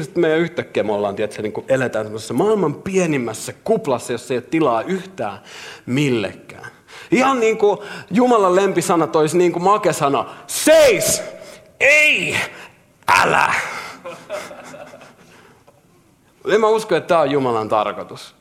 Sitten 0.02 0.20
me 0.20 0.36
yhtäkkiä 0.36 0.82
me 0.82 0.92
ollaan, 0.92 1.16
tiedätkö, 1.16 1.42
niin 1.42 1.52
kuin 1.52 1.66
eletään 1.68 2.04
semmoisessa 2.04 2.34
maailman 2.34 2.74
pienimmässä 2.74 3.52
kuplassa, 3.64 4.12
jossa 4.12 4.34
ei 4.34 4.38
ole 4.38 4.46
tilaa 4.50 4.82
yhtään 4.82 5.38
millekään. 5.86 6.70
Ihan 7.10 7.40
niin 7.40 7.58
kuin 7.58 7.78
Jumalan 8.10 8.56
lempisana 8.56 9.08
olisi 9.14 9.38
niin 9.38 9.52
kuin 9.52 9.62
makesana, 9.62 10.26
seis, 10.46 11.22
ei, 11.80 12.36
älä. 13.08 13.54
En 16.48 16.60
mä 16.60 16.66
usko, 16.66 16.96
että 16.96 17.08
tämä 17.08 17.20
on 17.20 17.30
Jumalan 17.30 17.68
tarkoitus. 17.68 18.34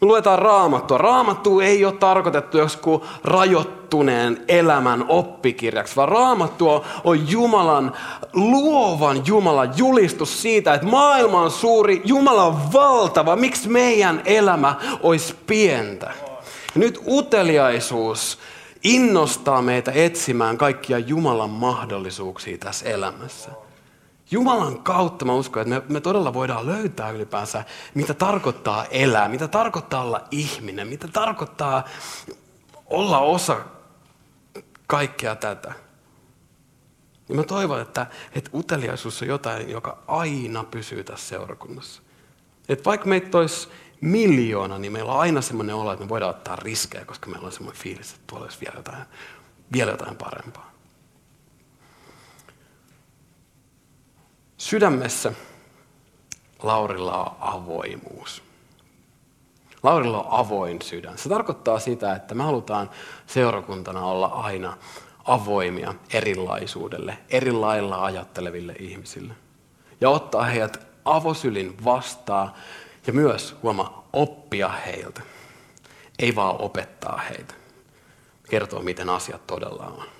Me 0.00 0.06
luetaan 0.06 0.38
raamattua. 0.38 0.98
Raamattu 0.98 1.60
ei 1.60 1.84
ole 1.84 1.92
tarkoitettu 1.92 2.58
joskus 2.58 3.02
rajoittuneen 3.24 4.44
elämän 4.48 5.04
oppikirjaksi, 5.08 5.96
vaan 5.96 6.08
raamattu 6.08 6.68
on 7.04 7.30
Jumalan, 7.30 7.92
luovan 8.32 9.26
Jumalan 9.26 9.72
julistus 9.76 10.42
siitä, 10.42 10.74
että 10.74 10.86
maailma 10.86 11.42
on 11.42 11.50
suuri, 11.50 12.02
Jumala 12.04 12.44
on 12.44 12.72
valtava, 12.72 13.36
miksi 13.36 13.68
meidän 13.68 14.22
elämä 14.24 14.74
olisi 15.02 15.34
pientä. 15.46 16.12
Ja 16.74 16.80
nyt 16.80 17.00
uteliaisuus 17.06 18.38
innostaa 18.84 19.62
meitä 19.62 19.92
etsimään 19.94 20.58
kaikkia 20.58 20.98
Jumalan 20.98 21.50
mahdollisuuksia 21.50 22.58
tässä 22.58 22.88
elämässä. 22.88 23.50
Jumalan 24.30 24.82
kautta 24.82 25.24
mä 25.24 25.32
uskon, 25.32 25.62
että 25.62 25.74
me, 25.74 25.82
me 25.94 26.00
todella 26.00 26.34
voidaan 26.34 26.66
löytää 26.66 27.10
ylipäänsä, 27.10 27.64
mitä 27.94 28.14
tarkoittaa 28.14 28.84
elää, 28.84 29.28
mitä 29.28 29.48
tarkoittaa 29.48 30.02
olla 30.02 30.24
ihminen, 30.30 30.88
mitä 30.88 31.08
tarkoittaa 31.08 31.84
olla 32.86 33.18
osa 33.18 33.60
kaikkea 34.86 35.36
tätä. 35.36 35.74
Ja 37.28 37.34
mä 37.34 37.42
toivon, 37.42 37.80
että, 37.80 38.06
että 38.34 38.50
uteliaisuus 38.54 39.22
on 39.22 39.28
jotain, 39.28 39.70
joka 39.70 39.98
aina 40.06 40.64
pysyy 40.64 41.04
tässä 41.04 41.28
seurakunnassa. 41.28 42.02
Että 42.68 42.84
vaikka 42.84 43.08
meitä 43.08 43.38
olisi 43.38 43.68
miljoona, 44.00 44.78
niin 44.78 44.92
meillä 44.92 45.12
on 45.12 45.20
aina 45.20 45.40
semmoinen 45.40 45.74
olo, 45.74 45.92
että 45.92 46.04
me 46.04 46.08
voidaan 46.08 46.30
ottaa 46.30 46.56
riskejä, 46.56 47.04
koska 47.04 47.30
meillä 47.30 47.46
on 47.46 47.52
semmoinen 47.52 47.82
fiilis, 47.82 48.12
että 48.12 48.24
tuolla 48.26 48.44
olisi 48.44 48.60
vielä 48.60 48.76
jotain, 48.76 49.04
vielä 49.72 49.90
jotain 49.90 50.16
parempaa. 50.16 50.69
Sydämessä 54.60 55.32
Laurilla 56.62 57.24
on 57.24 57.36
avoimuus. 57.40 58.42
Laurilla 59.82 60.22
on 60.22 60.26
avoin 60.30 60.82
sydän. 60.82 61.18
Se 61.18 61.28
tarkoittaa 61.28 61.78
sitä, 61.78 62.14
että 62.14 62.34
me 62.34 62.42
halutaan 62.42 62.90
seurakuntana 63.26 64.04
olla 64.04 64.26
aina 64.26 64.76
avoimia 65.24 65.94
erilaisuudelle, 66.12 67.18
eri 67.28 67.52
lailla 67.52 68.04
ajatteleville 68.04 68.74
ihmisille. 68.78 69.34
Ja 70.00 70.10
ottaa 70.10 70.44
heidät 70.44 70.86
avosylin 71.04 71.84
vastaan 71.84 72.52
ja 73.06 73.12
myös 73.12 73.56
huomaa 73.62 74.08
oppia 74.12 74.68
heiltä. 74.68 75.22
Ei 76.18 76.36
vaan 76.36 76.60
opettaa 76.60 77.16
heitä. 77.16 77.54
Kertoo, 78.50 78.82
miten 78.82 79.08
asiat 79.08 79.46
todella 79.46 79.86
on. 79.86 80.19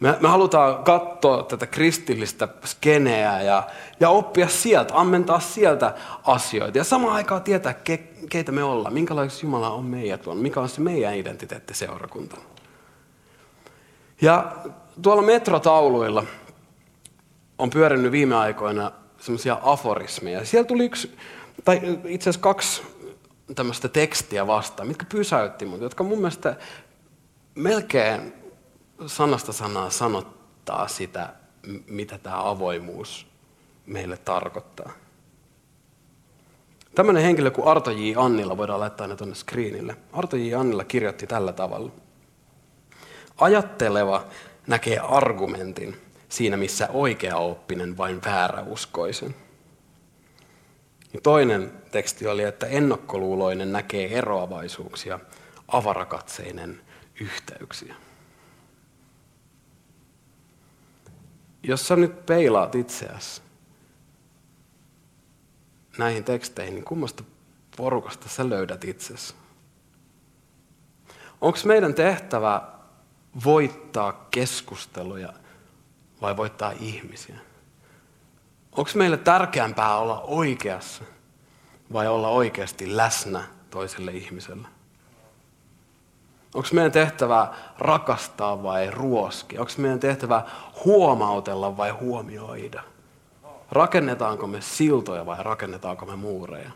Me, 0.00 0.16
me 0.20 0.28
halutaan 0.28 0.84
katsoa 0.84 1.42
tätä 1.42 1.66
kristillistä 1.66 2.48
skeneä 2.64 3.42
ja, 3.42 3.62
ja 4.00 4.08
oppia 4.08 4.48
sieltä, 4.48 4.94
ammentaa 4.94 5.40
sieltä 5.40 5.94
asioita. 6.24 6.78
Ja 6.78 6.84
samaan 6.84 7.14
aikaan 7.14 7.42
tietää, 7.42 7.74
ke, 7.74 7.96
keitä 8.30 8.52
me 8.52 8.62
ollaan, 8.62 8.94
minkälaiksi 8.94 9.46
Jumala 9.46 9.70
on 9.70 9.84
meidät 9.84 10.22
tuonut, 10.22 10.42
mikä 10.42 10.60
on 10.60 10.68
se 10.68 10.80
meidän 10.80 11.14
identiteetti 11.14 11.74
seurakunta. 11.74 12.36
Ja 14.20 14.52
tuolla 15.02 15.22
metrotauluilla 15.22 16.24
on 17.58 17.70
pyörinyt 17.70 18.12
viime 18.12 18.34
aikoina 18.36 18.92
semmoisia 19.18 19.58
aforismeja. 19.62 20.44
Siellä 20.44 20.66
tuli 20.66 20.84
yksi, 20.84 21.16
tai 21.64 21.98
itse 22.04 22.30
asiassa 22.30 22.42
kaksi 22.42 22.82
tämmöistä 23.54 23.88
tekstiä 23.88 24.46
vastaan, 24.46 24.88
mitkä 24.88 25.04
pysäytti 25.08 25.64
mut, 25.64 25.80
jotka 25.80 26.04
mun 26.04 26.18
mielestä 26.18 26.56
melkein 27.54 28.45
sanasta 29.06 29.52
sanaa 29.52 29.90
sanottaa 29.90 30.88
sitä, 30.88 31.32
mitä 31.86 32.18
tämä 32.18 32.48
avoimuus 32.50 33.26
meille 33.86 34.16
tarkoittaa. 34.16 34.92
Tämmöinen 36.94 37.22
henkilö 37.22 37.50
kuin 37.50 37.68
Arto 37.68 37.90
J. 37.90 38.12
Annilla, 38.16 38.56
voidaan 38.56 38.80
laittaa 38.80 39.06
ne 39.06 39.16
tuonne 39.16 39.34
screenille. 39.34 39.96
Arto 40.12 40.36
J. 40.36 40.54
Annilla 40.54 40.84
kirjoitti 40.84 41.26
tällä 41.26 41.52
tavalla. 41.52 41.92
Ajatteleva 43.36 44.26
näkee 44.66 44.98
argumentin 44.98 45.96
siinä, 46.28 46.56
missä 46.56 46.88
oikea 46.92 47.36
oppinen 47.36 47.96
vain 47.96 48.20
vääräuskoisen. 48.24 49.34
Ja 51.12 51.20
toinen 51.20 51.72
teksti 51.90 52.26
oli, 52.26 52.42
että 52.42 52.66
ennakkoluuloinen 52.66 53.72
näkee 53.72 54.18
eroavaisuuksia, 54.18 55.18
avarakatseinen 55.68 56.80
yhteyksiä. 57.20 57.94
Jos 61.68 61.88
sä 61.88 61.96
nyt 61.96 62.26
peilaat 62.26 62.74
itseäsi 62.74 63.42
näihin 65.98 66.24
teksteihin, 66.24 66.74
niin 66.74 66.84
kummasta 66.84 67.24
porukasta 67.76 68.28
sä 68.28 68.48
löydät 68.48 68.84
itsesi? 68.84 69.34
Onko 71.40 71.58
meidän 71.64 71.94
tehtävä 71.94 72.62
voittaa 73.44 74.26
keskusteluja 74.30 75.32
vai 76.20 76.36
voittaa 76.36 76.72
ihmisiä? 76.80 77.38
Onko 78.72 78.90
meille 78.94 79.16
tärkeämpää 79.16 79.96
olla 79.96 80.20
oikeassa 80.20 81.04
vai 81.92 82.08
olla 82.08 82.28
oikeasti 82.28 82.96
läsnä 82.96 83.44
toiselle 83.70 84.10
ihmiselle? 84.10 84.68
Onko 86.56 86.68
meidän 86.72 86.92
tehtävä 86.92 87.48
rakastaa 87.78 88.62
vai 88.62 88.90
ruoski? 88.90 89.58
Onko 89.58 89.72
meidän 89.76 90.00
tehtävä 90.00 90.42
huomautella 90.84 91.76
vai 91.76 91.90
huomioida? 91.90 92.82
Rakennetaanko 93.70 94.46
me 94.46 94.60
siltoja 94.60 95.26
vai 95.26 95.36
rakennetaanko 95.40 96.06
me 96.06 96.16
muureja? 96.16 96.70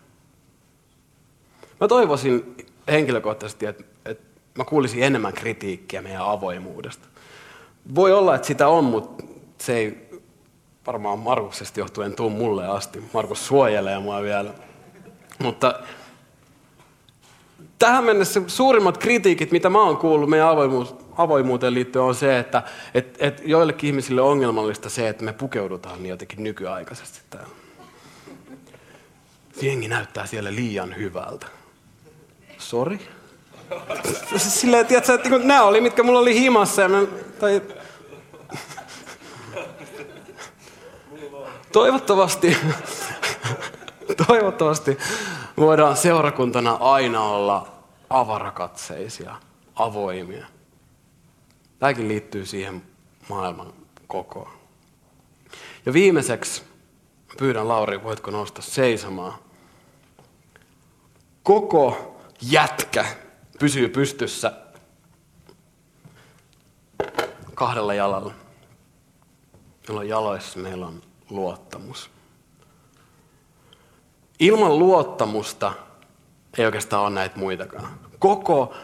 Mä 1.81 1.89
toivoisin 1.89 2.57
henkilökohtaisesti, 2.89 3.67
että, 3.67 3.85
että 4.05 4.25
mä 4.59 4.65
kuulisin 4.65 5.03
enemmän 5.03 5.33
kritiikkiä 5.33 6.03
meidän 6.03 6.27
avoimuudesta. 6.27 7.09
Voi 7.95 8.13
olla, 8.13 8.35
että 8.35 8.47
sitä 8.47 8.69
on, 8.69 8.85
mutta 8.85 9.25
se 9.59 9.77
ei 9.77 10.11
varmaan 10.87 11.19
Markuksesta 11.19 11.81
johtuen 11.81 12.17
tuu 12.17 12.31
mulle 12.31 12.67
asti. 12.67 13.05
Markus 13.13 13.47
suojelee 13.47 13.99
mua 13.99 14.23
vielä. 14.23 14.51
Mutta 15.39 15.81
tähän 17.81 18.05
mennessä 18.05 18.43
suurimmat 18.47 18.99
kritiikit, 18.99 19.53
mitä 19.53 19.71
mä 19.71 19.83
oon 19.83 19.97
kuullut 19.97 20.31
meidän 20.31 20.49
avoimuus, 20.49 20.95
avoimuuteen 21.17 21.75
liittyen, 21.75 22.05
on 22.05 22.15
se, 22.15 22.39
että 22.39 22.63
et, 22.95 23.17
et 23.19 23.43
joillekin 23.45 23.89
ihmisille 23.89 24.21
on 24.21 24.31
ongelmallista 24.31 24.91
se, 24.91 25.09
että 25.09 25.25
me 25.25 25.33
pukeudutaan 25.33 26.03
niin 26.03 26.11
jotenkin 26.11 26.45
nykyaikaisesti 26.45 27.21
täällä. 27.31 27.49
Jengi 29.63 29.89
näyttää 29.89 30.27
siellä 30.27 30.55
liian 30.55 30.97
hyvältä. 30.97 31.47
Sori? 32.59 33.01
Silleen, 34.37 34.87
tiedätkö, 34.87 35.15
että 35.15 35.29
niinku 35.29 35.47
nämä 35.47 35.63
oli, 35.63 35.81
mitkä 35.81 36.03
mulla 36.03 36.19
oli 36.19 36.35
himassa. 36.35 36.83
Ja 36.83 36.89
mä, 36.89 37.03
tai... 37.41 37.63
Toivottavasti, 41.73 42.57
toivottavasti 44.27 44.99
voidaan 45.61 45.97
seurakuntana 45.97 46.73
aina 46.73 47.23
olla 47.23 47.73
avarakatseisia, 48.11 49.37
avoimia. 49.75 50.47
Tämäkin 51.79 52.09
liittyy 52.09 52.47
siihen 52.47 52.83
maailman 53.29 53.73
kokoon. 54.07 54.51
Ja 55.87 55.93
viimeiseksi 55.93 56.63
pyydän 57.39 57.69
Lauri, 57.69 58.03
voitko 58.03 58.31
nousta 58.31 58.63
seisomaan. 58.63 59.35
Koko 61.43 62.17
jätkä 62.43 63.07
pysyy 63.59 63.89
pystyssä 63.89 64.53
kahdella 67.55 67.95
jalalla. 67.95 68.35
On 69.89 70.09
jaloissa, 70.09 70.59
meillä 70.59 70.87
on 70.87 71.03
luottamus. 71.31 72.11
Ilman 74.41 74.79
luottamusta 74.79 75.73
ei 76.59 76.67
oikeastaan 76.67 77.03
ole 77.03 77.11
näitä 77.11 77.39
muitakaan. 77.39 77.89
Koko 78.19 78.75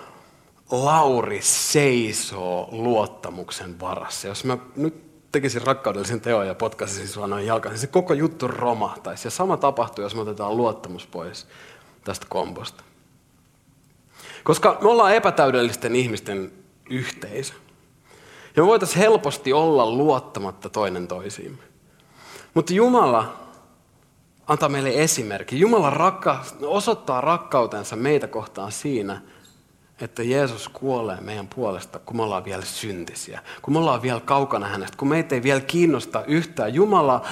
Lauri 0.71 1.42
seisoo 1.42 2.69
luottamuksen 2.73 3.81
varassa. 3.81 4.29
Jos 4.29 4.45
mä 4.45 4.59
nyt 4.77 5.07
tekisin 5.33 5.62
rakkaudellisen 5.62 6.21
teon 6.21 6.47
ja 6.47 6.55
potkaisin 6.55 7.09
sua 7.09 7.27
noin 7.27 7.47
jalkaan, 7.47 7.73
niin 7.73 7.81
se 7.81 7.87
koko 7.87 8.14
juttu 8.14 8.49
romahtaisi. 8.49 9.27
Ja 9.27 9.31
sama 9.31 9.57
tapahtuu, 9.57 10.05
jos 10.05 10.14
me 10.14 10.21
otetaan 10.21 10.57
luottamus 10.57 11.07
pois 11.07 11.47
tästä 12.05 12.27
kombosta. 12.29 12.85
Koska 14.45 14.79
me 14.81 14.88
ollaan 14.88 15.14
epätäydellisten 15.14 15.97
ihmisten 15.97 16.53
yhteisö. 16.90 17.55
Ja 18.57 18.62
me 18.62 18.66
voitaisiin 18.66 18.99
helposti 18.99 19.53
olla 19.53 19.90
luottamatta 19.90 20.69
toinen 20.69 21.09
toisiimme. 21.09 21.62
Mutta 22.55 22.73
Jumala 22.73 23.46
antaa 24.47 24.69
meille 24.69 25.03
esimerkki. 25.03 25.61
Jumala 25.61 25.91
rakka, 25.91 26.45
osoittaa 26.63 27.21
rakkautensa 27.21 27.97
meitä 27.97 28.29
kohtaan 28.29 28.73
siinä, 28.73 29.21
että 30.01 30.23
Jeesus 30.23 30.69
kuolee 30.69 31.21
meidän 31.21 31.49
puolesta, 31.49 31.99
kun 31.99 32.17
me 32.17 32.23
ollaan 32.23 32.45
vielä 32.45 32.63
syntisiä, 32.65 33.41
kun 33.63 33.73
me 33.73 33.79
ollaan 33.79 34.03
vielä 34.03 34.21
kaukana 34.21 34.67
hänestä, 34.67 34.97
kun 34.97 35.09
meitä 35.09 35.35
ei 35.35 35.43
vielä 35.43 35.61
kiinnosta 35.61 36.25
yhtään. 36.25 36.75
Jumala 36.75 37.27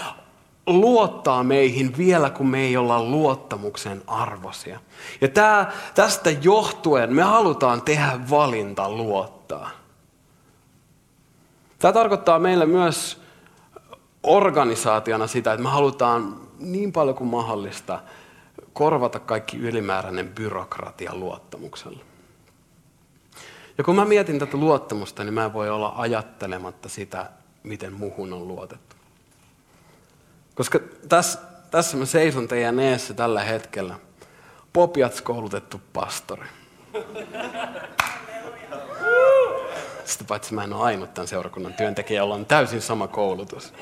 luottaa 0.67 1.45
meihin 1.45 1.97
vielä, 1.97 2.31
kun 2.31 2.49
me 2.49 2.61
ei 2.61 2.77
olla 2.77 3.03
luottamuksen 3.03 4.03
arvosia. 4.07 4.81
Ja 5.21 5.29
tää, 5.29 5.73
tästä 5.95 6.31
johtuen 6.31 7.15
me 7.15 7.23
halutaan 7.23 7.83
tehdä 7.83 8.21
valinta 8.31 8.91
luottaa. 8.91 9.71
Tämä 11.79 11.93
tarkoittaa 11.93 12.39
meille 12.39 12.67
myös 12.67 13.21
organisaationa 14.23 15.27
sitä, 15.27 15.53
että 15.53 15.63
me 15.63 15.69
halutaan 15.71 16.44
niin 16.59 16.93
paljon 16.93 17.17
kuin 17.17 17.31
mahdollista 17.31 18.01
korvata 18.73 19.21
kaikki 19.21 19.57
ylimääräinen 19.57 20.29
byrokratia 20.29 21.15
luottamuksella. 21.15 22.05
Ja 23.79 23.85
kun 23.85 23.97
mä 23.97 24.05
mietin 24.05 24.39
tätä 24.39 24.57
luottamusta, 24.57 25.25
niin 25.25 25.35
mä 25.35 25.45
en 25.45 25.53
voi 25.53 25.71
olla 25.71 25.93
ajattelematta 25.97 26.89
sitä, 26.89 27.31
miten 27.63 27.93
muhun 27.93 28.33
on 28.33 28.49
luotettu. 28.49 28.97
Koska 30.55 30.81
tässä, 31.09 31.39
tässä 31.71 31.97
mä 31.97 32.05
seison 32.05 32.49
teidän 32.49 32.81
eessä 32.81 33.15
tällä 33.15 33.43
hetkellä. 33.43 33.95
Popiats 34.73 35.23
koulutettu 35.23 35.81
pastori. 35.93 36.47
Sitä 40.05 40.25
paitsi 40.25 40.55
mä 40.55 40.65
en 40.65 40.73
ole 40.73 40.85
ainut 40.85 41.15
tämän 41.15 41.29
seurakunnan 41.29 41.75
työntekijä, 41.75 42.19
jolla 42.19 42.35
on 42.35 42.47
täysin 42.47 42.83
sama 42.83 43.09
koulutus. 43.09 43.73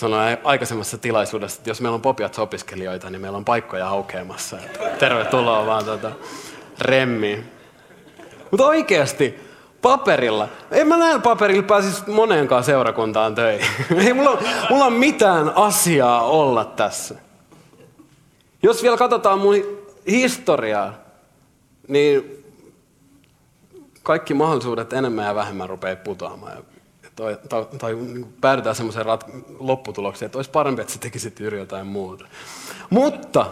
Sanoin 0.00 0.38
aikaisemmassa 0.44 0.98
tilaisuudessa, 0.98 1.58
että 1.58 1.70
jos 1.70 1.80
meillä 1.80 1.94
on 1.94 2.02
popiats-opiskelijoita, 2.02 3.10
niin 3.10 3.20
meillä 3.20 3.38
on 3.38 3.44
paikkoja 3.44 3.88
aukeamassa. 3.88 4.56
Tervetuloa 4.98 5.66
vaan 5.66 5.84
tuota, 5.84 6.12
remmiin. 6.78 7.44
Mutta 8.50 8.66
oikeasti, 8.66 9.40
paperilla. 9.82 10.48
En 10.70 10.88
mä 10.88 10.96
näin 10.96 11.22
paperilla 11.22 11.62
pääsisi 11.62 12.10
moneenkaan 12.10 12.64
seurakuntaan 12.64 13.34
töihin. 13.34 13.66
Ei 14.06 14.12
mulla, 14.12 14.42
mulla 14.70 14.84
on 14.84 14.92
mitään 14.92 15.52
asiaa 15.56 16.22
olla 16.22 16.64
tässä. 16.64 17.14
Jos 18.62 18.82
vielä 18.82 18.96
katsotaan 18.96 19.38
mun 19.38 19.54
historiaa, 20.06 20.94
niin 21.88 22.44
kaikki 24.02 24.34
mahdollisuudet 24.34 24.92
enemmän 24.92 25.26
ja 25.26 25.34
vähemmän 25.34 25.68
rupeaa 25.68 25.96
putoamaan. 25.96 26.56
Tai, 27.20 27.38
tai, 27.48 27.66
tai 27.78 27.94
niin 27.94 28.34
päädytään 28.40 28.76
semmoiseen 28.76 29.06
rat- 29.06 29.44
lopputulokseen, 29.58 30.26
että 30.26 30.38
olisi 30.38 30.50
parempi, 30.50 30.80
että 30.80 30.92
sä 30.92 30.98
tekisit 30.98 31.40
Jyri 31.40 31.58
jotain 31.58 31.86
muuta. 31.86 32.28
Mutta 32.90 33.46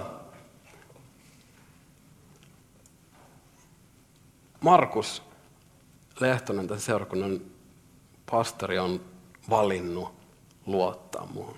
Markus 4.61 5.23
Lehtonen, 6.21 6.67
tämän 6.67 6.81
seurakunnan 6.81 7.41
pastori, 8.31 8.79
on 8.79 9.01
valinnut 9.51 10.13
luottaa 10.67 11.27
muuhun. 11.27 11.57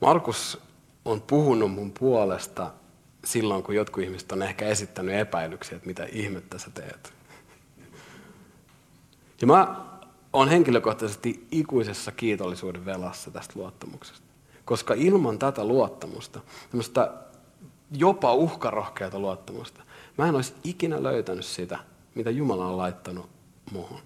Markus 0.00 0.60
on 1.04 1.22
puhunut 1.22 1.72
mun 1.72 1.92
puolesta 1.98 2.70
silloin, 3.24 3.62
kun 3.62 3.74
jotkut 3.74 4.02
ihmiset 4.02 4.32
on 4.32 4.42
ehkä 4.42 4.66
esittänyt 4.66 5.14
epäilyksiä, 5.14 5.76
että 5.76 5.86
mitä 5.86 6.04
ihmettä 6.12 6.58
sä 6.58 6.70
teet. 6.70 7.12
Ja 9.40 9.46
mä 9.46 9.88
oon 10.38 10.48
henkilökohtaisesti 10.48 11.46
ikuisessa 11.50 12.12
kiitollisuuden 12.12 12.84
velassa 12.84 13.30
tästä 13.30 13.52
luottamuksesta. 13.56 14.26
Koska 14.64 14.94
ilman 14.94 15.38
tätä 15.38 15.64
luottamusta, 15.64 16.40
jopa 17.90 18.34
uhkarohkeata 18.34 19.18
luottamusta, 19.18 19.82
mä 20.18 20.26
en 20.26 20.34
olisi 20.34 20.54
ikinä 20.64 21.02
löytänyt 21.02 21.44
sitä, 21.44 21.78
mitä 22.14 22.30
Jumala 22.30 22.66
on 22.66 22.78
laittanut 22.78 23.28
muuhun. 23.72 24.00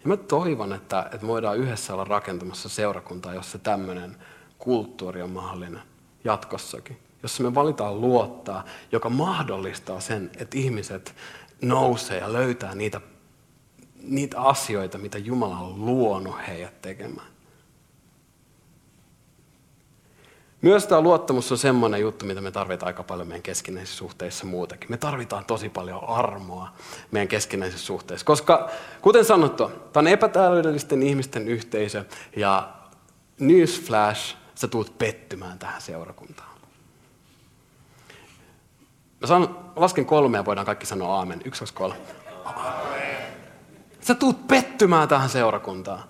Ja 0.00 0.08
mä 0.08 0.16
toivon, 0.16 0.72
että, 0.72 1.08
että 1.12 1.26
voidaan 1.26 1.56
yhdessä 1.56 1.94
olla 1.94 2.04
rakentamassa 2.04 2.68
seurakuntaa, 2.68 3.34
jossa 3.34 3.58
tämmöinen 3.58 4.16
kulttuuri 4.58 5.22
on 5.22 5.30
mahdollinen 5.30 5.82
jatkossakin. 6.24 6.98
Jossa 7.22 7.42
me 7.42 7.54
valitaan 7.54 8.00
luottaa, 8.00 8.64
joka 8.92 9.08
mahdollistaa 9.10 10.00
sen, 10.00 10.30
että 10.36 10.58
ihmiset 10.58 11.14
nousee 11.62 12.18
ja 12.18 12.32
löytää 12.32 12.74
niitä, 12.74 13.00
niitä 14.02 14.40
asioita, 14.40 14.98
mitä 14.98 15.18
Jumala 15.18 15.58
on 15.58 15.86
luonut 15.86 16.36
heidät 16.48 16.82
tekemään. 16.82 17.28
Myös 20.62 20.86
tämä 20.86 21.00
luottamus 21.00 21.52
on 21.52 21.58
semmoinen 21.58 22.00
juttu, 22.00 22.26
mitä 22.26 22.40
me 22.40 22.50
tarvitaan 22.50 22.86
aika 22.86 23.02
paljon 23.02 23.28
meidän 23.28 23.42
keskinäisissä 23.42 23.98
suhteissa 23.98 24.46
muutenkin. 24.46 24.90
Me 24.90 24.96
tarvitaan 24.96 25.44
tosi 25.44 25.68
paljon 25.68 26.08
armoa 26.08 26.68
meidän 27.10 27.28
keskinäisissä 27.28 27.86
suhteissa. 27.86 28.26
Koska, 28.26 28.70
kuten 29.00 29.24
sanottu, 29.24 29.68
tämä 29.68 30.00
on 30.00 30.08
epätäydellisten 30.08 31.02
ihmisten 31.02 31.48
yhteisö 31.48 32.04
ja 32.36 32.68
newsflash, 33.40 34.36
sä 34.54 34.68
tulet 34.68 34.98
pettymään 34.98 35.58
tähän 35.58 35.82
seurakuntaan. 35.82 36.58
Mä 39.20 39.26
sanon, 39.26 39.72
lasken 39.76 40.06
kolme 40.06 40.38
ja 40.38 40.44
voidaan 40.44 40.66
kaikki 40.66 40.86
sanoa 40.86 41.16
aamen. 41.16 41.42
Yksi, 41.44 41.60
kaksi, 41.60 41.74
kolme. 41.74 41.96
Sä 44.08 44.14
tulet 44.14 44.48
pettymään 44.48 45.08
tähän 45.08 45.28
seurakuntaan. 45.28 46.02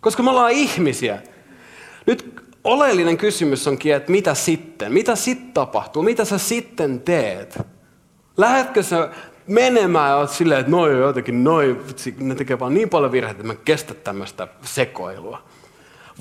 Koska 0.00 0.22
me 0.22 0.30
ollaan 0.30 0.50
ihmisiä. 0.50 1.22
Nyt 2.06 2.40
oleellinen 2.64 3.16
kysymys 3.16 3.68
onkin, 3.68 3.94
että 3.94 4.12
mitä 4.12 4.34
sitten? 4.34 4.92
Mitä 4.92 5.16
sitten 5.16 5.52
tapahtuu? 5.52 6.02
Mitä 6.02 6.24
sä 6.24 6.38
sitten 6.38 7.00
teet? 7.00 7.58
Lähetkö 8.36 8.82
sä 8.82 9.10
menemään 9.46 10.10
ja 10.10 10.16
oot 10.16 10.30
silleen, 10.30 10.60
että 10.60 10.70
noi 10.70 10.98
jotenkin, 10.98 11.44
noi, 11.44 11.84
ne 12.18 12.34
tekee 12.34 12.58
vaan 12.58 12.74
niin 12.74 12.88
paljon 12.88 13.12
virheitä, 13.12 13.40
että 13.40 13.46
mä 13.46 13.54
kestä 13.54 13.94
tämmöistä 13.94 14.48
sekoilua. 14.62 15.42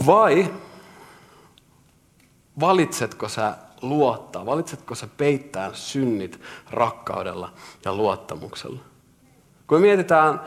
Vai 0.06 0.54
valitsetko 2.60 3.30
sä 3.30 3.54
luottaa? 3.82 4.46
Valitsetko 4.46 4.96
sä 4.96 5.08
peittää 5.18 5.70
synnit 5.74 6.42
rakkaudella 6.72 7.54
ja 7.86 7.94
luottamuksella? 7.96 8.80
Kun 9.68 9.78
me 9.78 9.82
mietitään 9.82 10.42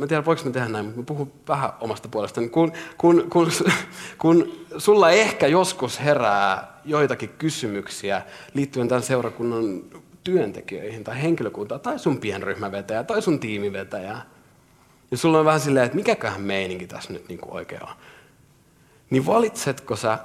mä 0.00 0.06
tiedän 0.06 0.24
voiko 0.24 0.42
mä 0.44 0.50
tehdä 0.50 0.68
näin, 0.68 0.84
mutta 0.84 1.00
mä 1.00 1.04
puhun 1.04 1.32
vähän 1.48 1.72
omasta 1.80 2.08
puolestani. 2.08 2.48
Kun, 2.48 2.72
kun, 2.98 3.26
kun, 3.30 3.50
kun 4.18 4.66
sulla 4.78 5.10
ehkä 5.10 5.46
joskus 5.46 6.00
herää 6.00 6.80
joitakin 6.84 7.28
kysymyksiä 7.28 8.22
liittyen 8.54 8.88
tämän 8.88 9.02
seurakunnan 9.02 9.82
työntekijöihin 10.24 11.04
tai 11.04 11.22
henkilökuntaan, 11.22 11.80
tai 11.80 11.98
sun 11.98 12.18
pienryhmävetäjä, 12.18 13.04
tai 13.04 13.22
sun 13.22 13.40
tiimivetäjä, 13.40 14.18
ja 15.10 15.16
sulla 15.16 15.38
on 15.38 15.44
vähän 15.44 15.60
silleen, 15.60 15.86
että 15.86 15.96
mikäköhän 15.96 16.40
meininki 16.40 16.86
tässä 16.86 17.12
nyt 17.12 17.28
niin 17.28 17.38
oikein 17.48 17.82
on, 17.82 17.94
niin 19.10 19.26
valitsetko 19.26 19.96
sä 19.96 20.18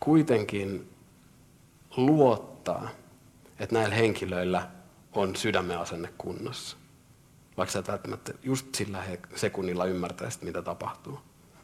kuitenkin 0.00 0.90
luottaa, 1.96 2.88
että 3.58 3.74
näillä 3.74 3.94
henkilöillä 3.94 4.68
on 5.12 5.36
sydämen 5.36 5.78
asenne 5.78 6.08
kunnossa? 6.18 6.77
Vaikka 7.58 7.72
sä 7.72 7.78
et 7.78 7.88
välttämättä 7.88 8.32
just 8.42 8.74
sillä 8.74 9.02
sekunnilla 9.34 9.84
ymmärtäisit, 9.84 10.42
mitä 10.42 10.62
tapahtuu. 10.62 11.18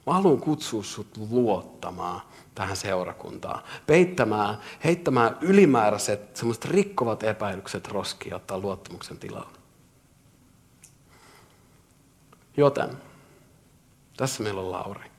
Mä 0.06 0.12
haluan 0.12 0.40
kutsua 0.40 0.82
sut 0.82 1.16
luottamaan 1.30 2.20
tähän 2.54 2.76
seurakuntaan, 2.76 3.62
peittämään, 3.86 4.58
heittämään 4.84 5.36
ylimääräiset, 5.40 6.36
semmoiset 6.36 6.64
rikkovat 6.64 7.22
epäilykset 7.22 7.88
roskiin 7.88 8.30
ja 8.30 8.36
ottaa 8.36 8.58
luottamuksen 8.58 9.18
tilalle. 9.18 9.58
Joten, 12.56 12.90
tässä 14.16 14.42
meillä 14.42 14.60
on 14.60 14.72
Lauri. 14.72 15.10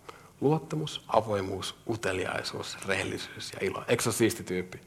Luottamus, 0.42 1.04
avoimuus, 1.08 1.76
uteliaisuus, 1.90 2.78
rehellisyys 2.88 3.52
ja 3.54 3.60
ilo. 3.62 3.84
Eikö 3.88 4.04
se 4.04 4.10
ole 4.10 4.16
siisti 4.16 4.44
tyyppi? 4.44 4.80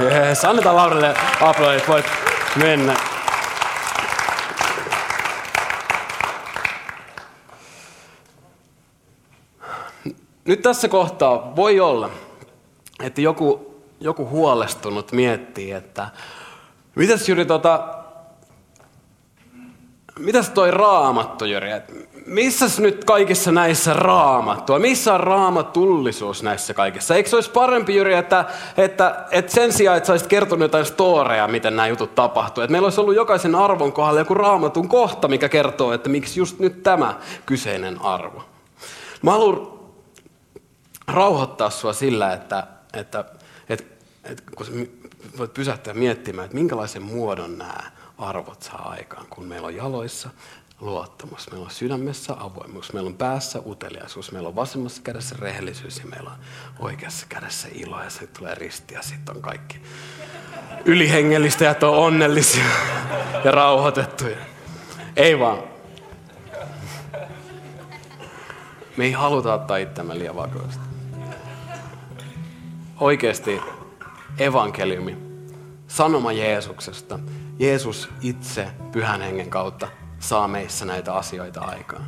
Yes, 0.00 0.44
annetaan 0.44 0.76
Laurille 0.76 1.14
aplodit, 1.40 1.88
voit 1.88 2.06
mennä. 2.56 3.17
Nyt 10.48 10.62
tässä 10.62 10.88
kohtaa 10.88 11.52
voi 11.56 11.80
olla, 11.80 12.10
että 13.02 13.20
joku, 13.20 13.74
joku 14.00 14.28
huolestunut 14.28 15.12
miettii, 15.12 15.72
että 15.72 16.08
mitäs 16.94 17.28
Jyri, 17.28 17.44
tota, 17.44 17.88
mitäs 20.18 20.50
toi 20.50 20.70
raamattu 20.70 21.44
Jyri, 21.44 21.68
missäs 22.26 22.78
nyt 22.78 23.04
kaikissa 23.04 23.52
näissä 23.52 23.92
raamattua, 23.92 24.78
missä 24.78 25.14
on 25.14 25.20
raamatullisuus 25.20 26.42
näissä 26.42 26.74
kaikissa? 26.74 27.14
Eikö 27.14 27.28
se 27.28 27.36
olisi 27.36 27.50
parempi 27.50 27.96
Jyri, 27.96 28.14
että, 28.14 28.44
että, 28.76 29.24
että 29.30 29.52
sen 29.52 29.72
sijaan, 29.72 29.96
että 29.96 30.06
sä 30.06 30.12
olisit 30.12 30.28
kertonut 30.28 30.62
jotain 30.62 30.86
storeja, 30.86 31.48
miten 31.48 31.76
nämä 31.76 31.86
jutut 31.86 32.14
tapahtuu, 32.14 32.62
että 32.64 32.72
meillä 32.72 32.86
olisi 32.86 33.00
ollut 33.00 33.14
jokaisen 33.14 33.54
arvon 33.54 33.92
kohdalla 33.92 34.20
joku 34.20 34.34
raamatun 34.34 34.88
kohta, 34.88 35.28
mikä 35.28 35.48
kertoo, 35.48 35.92
että 35.92 36.08
miksi 36.08 36.40
just 36.40 36.58
nyt 36.58 36.82
tämä 36.82 37.14
kyseinen 37.46 38.02
arvo. 38.02 38.42
Mä 39.22 39.30
haluan 39.30 39.77
rauhoittaa 41.08 41.70
sua 41.70 41.92
sillä, 41.92 42.32
että, 42.32 42.66
että, 42.92 43.24
että, 43.68 43.94
että 44.24 44.42
kun 44.56 44.66
voit 45.38 45.54
pysähtyä 45.54 45.94
miettimään, 45.94 46.44
että 46.44 46.54
minkälaisen 46.54 47.02
muodon 47.02 47.58
nämä 47.58 47.78
arvot 48.18 48.62
saa 48.62 48.88
aikaan, 48.88 49.26
kun 49.30 49.44
meillä 49.44 49.66
on 49.66 49.76
jaloissa 49.76 50.30
luottamus, 50.80 51.50
meillä 51.50 51.64
on 51.64 51.70
sydämessä 51.70 52.34
avoimuus, 52.38 52.92
meillä 52.92 53.08
on 53.08 53.14
päässä 53.14 53.62
uteliaisuus, 53.66 54.32
meillä 54.32 54.48
on 54.48 54.56
vasemmassa 54.56 55.02
kädessä 55.02 55.36
rehellisyys 55.38 55.98
ja 55.98 56.06
meillä 56.06 56.30
on 56.30 56.38
oikeassa 56.78 57.26
kädessä 57.28 57.68
ilo 57.74 58.02
ja 58.02 58.10
se 58.10 58.26
tulee 58.26 58.54
risti 58.54 58.94
ja 58.94 59.02
sitten 59.02 59.36
on 59.36 59.42
kaikki 59.42 59.80
ylihengellistä 60.84 61.64
ja 61.64 61.74
on 61.82 61.98
onnellisia 61.98 62.64
ja 63.44 63.50
rauhoitettuja. 63.50 64.36
Ei 65.16 65.38
vaan. 65.38 65.58
Me 68.96 69.04
ei 69.04 69.12
haluta 69.12 69.54
ottaa 69.54 69.76
itseämme 69.76 70.18
liian 70.18 70.36
vakavasti. 70.36 70.87
Oikeasti 73.00 73.60
evankeliumi, 74.38 75.16
sanoma 75.86 76.32
Jeesuksesta, 76.32 77.18
Jeesus 77.58 78.08
itse 78.22 78.68
pyhän 78.92 79.20
hengen 79.20 79.50
kautta 79.50 79.88
saa 80.18 80.48
meissä 80.48 80.84
näitä 80.84 81.14
asioita 81.14 81.60
aikaan. 81.60 82.04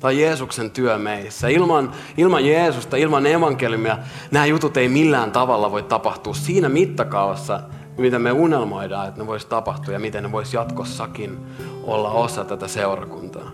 Tai 0.00 0.20
Jeesuksen 0.20 0.70
työ 0.70 0.98
meissä. 0.98 1.48
Ilman, 1.48 1.92
ilman 2.16 2.46
Jeesusta, 2.46 2.96
ilman 2.96 3.26
evankeliumia, 3.26 3.98
nämä 4.30 4.46
jutut 4.46 4.76
ei 4.76 4.88
millään 4.88 5.32
tavalla 5.32 5.70
voi 5.70 5.82
tapahtua 5.82 6.34
siinä 6.34 6.68
mittakaavassa, 6.68 7.60
mitä 7.98 8.18
me 8.18 8.32
unelmoidaan, 8.32 9.08
että 9.08 9.20
ne 9.20 9.26
voisi 9.26 9.46
tapahtua 9.46 9.94
ja 9.94 10.00
miten 10.00 10.22
ne 10.22 10.32
voisi 10.32 10.56
jatkossakin 10.56 11.38
olla 11.82 12.10
osa 12.10 12.44
tätä 12.44 12.68
seurakuntaa. 12.68 13.50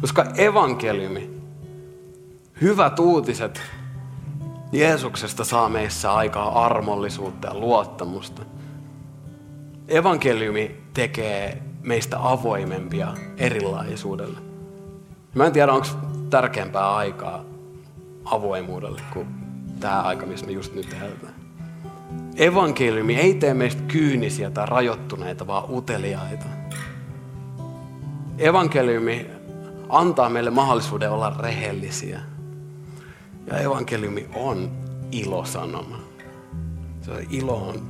Koska 0.00 0.24
evankeliumi, 0.36 1.30
hyvät 2.60 2.98
uutiset 2.98 3.62
Jeesuksesta 4.74 5.44
saa 5.44 5.68
meissä 5.68 6.14
aikaa 6.14 6.64
armollisuutta 6.64 7.48
ja 7.48 7.54
luottamusta. 7.54 8.42
Evankeliumi 9.88 10.76
tekee 10.94 11.62
meistä 11.82 12.16
avoimempia 12.20 13.14
erilaisuudelle. 13.36 14.38
Mä 15.34 15.46
en 15.46 15.52
tiedä, 15.52 15.72
onko 15.72 15.86
tärkeämpää 16.30 16.94
aikaa 16.94 17.44
avoimuudelle 18.24 19.00
kuin 19.12 19.26
tämä 19.80 20.02
aika, 20.02 20.26
missä 20.26 20.46
me 20.46 20.52
just 20.52 20.74
nyt 20.74 20.96
eletään. 21.02 21.34
Evankeliumi 22.36 23.16
ei 23.16 23.34
tee 23.34 23.54
meistä 23.54 23.82
kyynisiä 23.88 24.50
tai 24.50 24.66
rajoittuneita, 24.66 25.46
vaan 25.46 25.64
uteliaita. 25.70 26.46
Evankeliumi 28.38 29.26
antaa 29.88 30.28
meille 30.28 30.50
mahdollisuuden 30.50 31.10
olla 31.10 31.36
rehellisiä. 31.38 32.33
Ja 33.46 33.58
evankeliumi 33.58 34.28
on 34.34 34.70
ilosanoma. 35.12 35.98
Se 37.02 37.10
on 37.10 37.18
ilo 37.30 37.68
on 37.68 37.82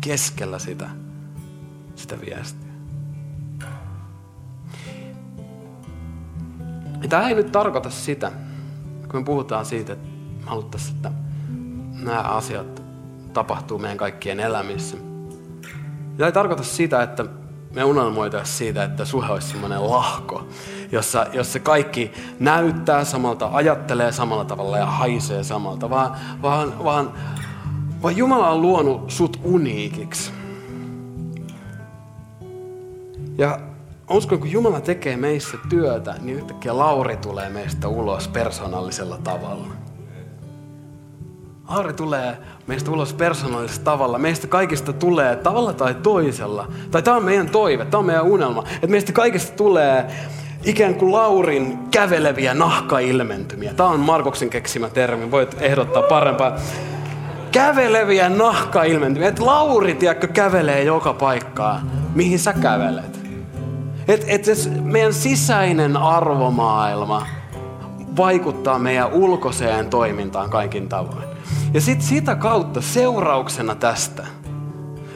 keskellä 0.00 0.58
sitä, 0.58 0.90
sitä 1.94 2.20
viestiä. 2.20 2.64
Ja 7.02 7.08
tämä 7.08 7.28
ei 7.28 7.34
nyt 7.34 7.52
tarkoita 7.52 7.90
sitä, 7.90 8.32
kun 9.10 9.20
me 9.20 9.24
puhutaan 9.24 9.64
siitä, 9.64 9.92
että 9.92 10.08
haluttaisiin, 10.46 10.96
että 10.96 11.12
nämä 12.02 12.20
asiat 12.20 12.82
tapahtuu 13.32 13.78
meidän 13.78 13.98
kaikkien 13.98 14.40
elämissä. 14.40 14.96
Tämä 16.16 16.26
ei 16.26 16.32
tarkoita 16.32 16.62
sitä, 16.62 17.02
että 17.02 17.24
me 17.74 17.84
unelmoitaisiin 17.84 18.56
siitä, 18.56 18.84
että 18.84 19.04
suhe 19.04 19.32
olisi 19.32 19.48
semmoinen 19.48 19.90
lahko, 19.90 20.48
jossa, 20.94 21.26
jossa 21.32 21.58
kaikki 21.58 22.12
näyttää 22.38 23.04
samalta, 23.04 23.50
ajattelee 23.52 24.12
samalla 24.12 24.44
tavalla 24.44 24.78
ja 24.78 24.86
haisee 24.86 25.44
samalta, 25.44 25.90
vaan, 25.90 26.16
vaan, 26.42 26.84
vaan, 26.84 27.12
vaan 28.02 28.16
Jumala 28.16 28.50
on 28.50 28.62
luonut 28.62 29.10
sut 29.10 29.40
uniikiksi. 29.44 30.32
Ja 33.38 33.58
uskon, 34.10 34.38
kun 34.38 34.52
Jumala 34.52 34.80
tekee 34.80 35.16
meissä 35.16 35.58
työtä, 35.68 36.14
niin 36.20 36.36
yhtäkkiä 36.36 36.78
Lauri 36.78 37.16
tulee 37.16 37.50
meistä 37.50 37.88
ulos 37.88 38.28
persoonallisella 38.28 39.18
tavalla. 39.24 39.66
Lauri 41.68 41.92
tulee 41.92 42.38
meistä 42.66 42.90
ulos 42.90 43.14
persoonallisella 43.14 43.84
tavalla. 43.84 44.18
Meistä 44.18 44.46
kaikista 44.46 44.92
tulee 44.92 45.36
tavalla 45.36 45.72
tai 45.72 45.94
toisella. 45.94 46.68
Tai 46.90 47.02
tämä 47.02 47.16
on 47.16 47.24
meidän 47.24 47.48
toive, 47.48 47.84
tämä 47.84 47.98
on 47.98 48.06
meidän 48.06 48.24
unelma. 48.24 48.64
Että 48.74 48.86
meistä 48.86 49.12
kaikista 49.12 49.56
tulee 49.56 50.10
ikään 50.64 50.94
kuin 50.94 51.12
Laurin 51.12 51.78
käveleviä 51.90 52.54
nahkailmentymiä. 52.54 53.74
Tämä 53.74 53.88
on 53.88 54.00
Markoksen 54.00 54.50
keksimä 54.50 54.88
termi, 54.88 55.30
voit 55.30 55.56
ehdottaa 55.60 56.02
parempaa. 56.02 56.56
Käveleviä 57.52 58.28
nahkailmentymiä. 58.28 59.28
Että 59.28 59.46
Lauri, 59.46 59.94
tiedätkö, 59.94 60.26
kävelee 60.26 60.82
joka 60.82 61.12
paikkaa, 61.12 61.80
mihin 62.14 62.38
sä 62.38 62.52
kävelet. 62.52 63.20
Että 64.08 64.26
et 64.28 64.44
meidän 64.82 65.12
sisäinen 65.12 65.96
arvomaailma 65.96 67.26
vaikuttaa 68.16 68.78
meidän 68.78 69.12
ulkoiseen 69.12 69.90
toimintaan 69.90 70.50
kaikin 70.50 70.88
tavoin. 70.88 71.24
Ja 71.74 71.80
sitten 71.80 72.08
sitä 72.08 72.34
kautta 72.34 72.80
seurauksena 72.80 73.74
tästä 73.74 74.26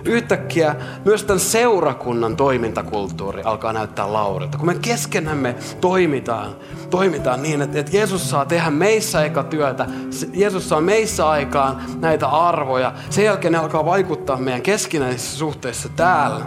yhtäkkiä 0.09 0.77
myös 1.05 1.25
tämän 1.25 1.41
seurakunnan 1.41 2.37
toimintakulttuuri 2.37 3.43
alkaa 3.43 3.73
näyttää 3.73 4.13
Laurilta. 4.13 4.59
Kun 4.59 4.67
me 4.67 4.75
keskenämme 4.75 5.55
toimitaan, 5.81 6.57
toimitaan 6.91 7.43
niin, 7.43 7.63
että, 7.63 7.79
että 7.79 7.97
Jeesus 7.97 8.31
saa 8.31 8.45
tehdä 8.45 8.71
meissä 8.71 9.25
eka 9.25 9.45
työtä, 9.45 9.87
Jeesus 10.33 10.69
saa 10.69 10.81
meissä 10.81 11.29
aikaan 11.29 11.83
näitä 12.01 12.29
arvoja, 12.29 12.93
sen 13.11 13.25
jälkeen 13.25 13.53
ne 13.53 13.59
alkaa 13.59 13.85
vaikuttaa 13.85 14.37
meidän 14.37 14.63
keskinäisissä 14.63 15.39
suhteissa 15.39 15.89
täällä. 15.89 16.45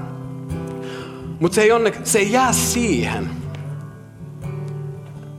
Mutta 1.40 1.56
se, 1.56 1.68
se 2.04 2.20
ei 2.20 2.32
jää 2.32 2.54
siihen. 2.54 3.30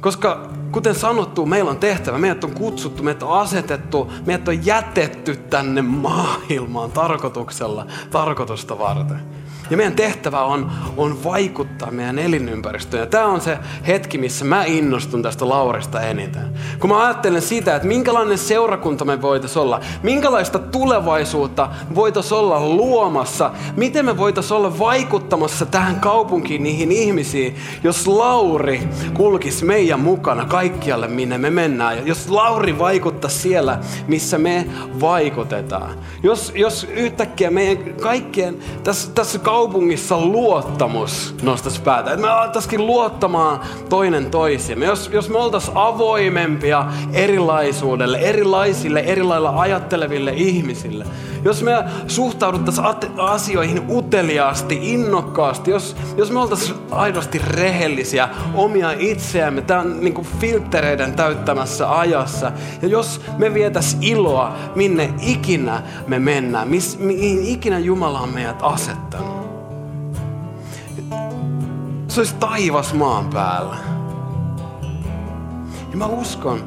Koska 0.00 0.52
kuten 0.72 0.94
sanottu, 0.94 1.46
meillä 1.46 1.70
on 1.70 1.78
tehtävä, 1.78 2.18
meidät 2.18 2.44
on 2.44 2.54
kutsuttu, 2.54 3.02
meidät 3.02 3.22
on 3.22 3.38
asetettu, 3.40 4.12
meidät 4.26 4.48
on 4.48 4.66
jätetty 4.66 5.36
tänne 5.36 5.82
maailmaan 5.82 6.92
tarkoituksella, 6.92 7.86
tarkoitusta 8.10 8.78
varten. 8.78 9.41
Ja 9.70 9.76
meidän 9.76 9.96
tehtävä 9.96 10.44
on, 10.44 10.70
on 10.96 11.24
vaikuttaa 11.24 11.90
meidän 11.90 12.18
elinympäristöön. 12.18 13.00
Ja 13.00 13.06
tämä 13.06 13.26
on 13.26 13.40
se 13.40 13.58
hetki, 13.86 14.18
missä 14.18 14.44
mä 14.44 14.64
innostun 14.64 15.22
tästä 15.22 15.48
Laurista 15.48 16.00
eniten. 16.00 16.42
Kun 16.78 16.90
mä 16.90 17.04
ajattelen 17.04 17.42
sitä, 17.42 17.76
että 17.76 17.88
minkälainen 17.88 18.38
seurakunta 18.38 19.04
me 19.04 19.22
voitaisiin 19.22 19.62
olla, 19.62 19.80
minkälaista 20.02 20.58
tulevaisuutta 20.58 21.68
voitaisiin 21.94 22.38
olla 22.38 22.60
luomassa, 22.60 23.50
miten 23.76 24.04
me 24.04 24.16
voitaisiin 24.16 24.56
olla 24.56 24.78
vaikuttamassa 24.78 25.66
tähän 25.66 26.00
kaupunkiin 26.00 26.62
niihin 26.62 26.92
ihmisiin, 26.92 27.56
jos 27.84 28.06
Lauri 28.06 28.88
kulkisi 29.14 29.64
meidän 29.64 30.00
mukana 30.00 30.44
kaikkialle, 30.44 31.08
minne 31.08 31.38
me 31.38 31.50
mennään. 31.50 32.06
Jos 32.06 32.28
Lauri 32.28 32.78
vaikuttaa 32.78 33.30
siellä, 33.30 33.78
missä 34.06 34.38
me 34.38 34.66
vaikutetaan. 35.00 35.98
Jos, 36.22 36.52
jos 36.54 36.84
yhtäkkiä 36.84 37.50
meidän 37.50 37.94
kaikkien 37.94 38.56
tässä, 38.84 39.10
tässä 39.10 39.38
kaupungissa 39.38 39.61
luottamus 40.32 41.34
nostaisi 41.42 41.80
päätä. 41.80 42.10
Että 42.10 42.26
me 42.26 42.32
alettaisikin 42.32 42.86
luottamaan 42.86 43.60
toinen 43.88 44.30
toisiamme. 44.30 44.86
Jos, 44.86 45.10
jos 45.12 45.28
me 45.28 45.38
oltaisiin 45.38 45.76
avoimempia 45.76 46.86
erilaisuudelle, 47.12 48.18
erilaisille, 48.18 49.00
eri 49.00 49.22
lailla 49.22 49.60
ajatteleville 49.60 50.32
ihmisille. 50.36 51.04
Jos 51.44 51.62
me 51.62 51.84
suhtauduttaisiin 52.06 52.86
asioihin 53.16 53.82
uteliaasti, 53.90 54.78
innokkaasti. 54.92 55.70
Jos, 55.70 55.96
jos 56.16 56.30
me 56.30 56.40
oltaisiin 56.40 56.78
aidosti 56.90 57.38
rehellisiä 57.38 58.28
omia 58.54 58.90
itseämme 58.98 59.62
tämän 59.62 60.00
niin 60.00 60.26
filttereiden 60.38 61.12
täyttämässä 61.12 61.98
ajassa. 61.98 62.52
Ja 62.82 62.88
jos 62.88 63.20
me 63.38 63.54
vietäisiin 63.54 64.02
iloa, 64.02 64.52
minne 64.74 65.14
ikinä 65.22 65.82
me 66.06 66.18
mennään, 66.18 66.68
mihin 66.98 67.46
ikinä 67.46 67.78
Jumala 67.78 68.20
on 68.20 68.28
meidät 68.28 68.58
asettanut. 68.62 69.51
Se 72.12 72.20
olisi 72.20 72.34
taivas 72.34 72.94
maan 72.94 73.28
päällä. 73.28 73.76
Ja 75.90 75.96
mä 75.96 76.06
uskon, 76.06 76.60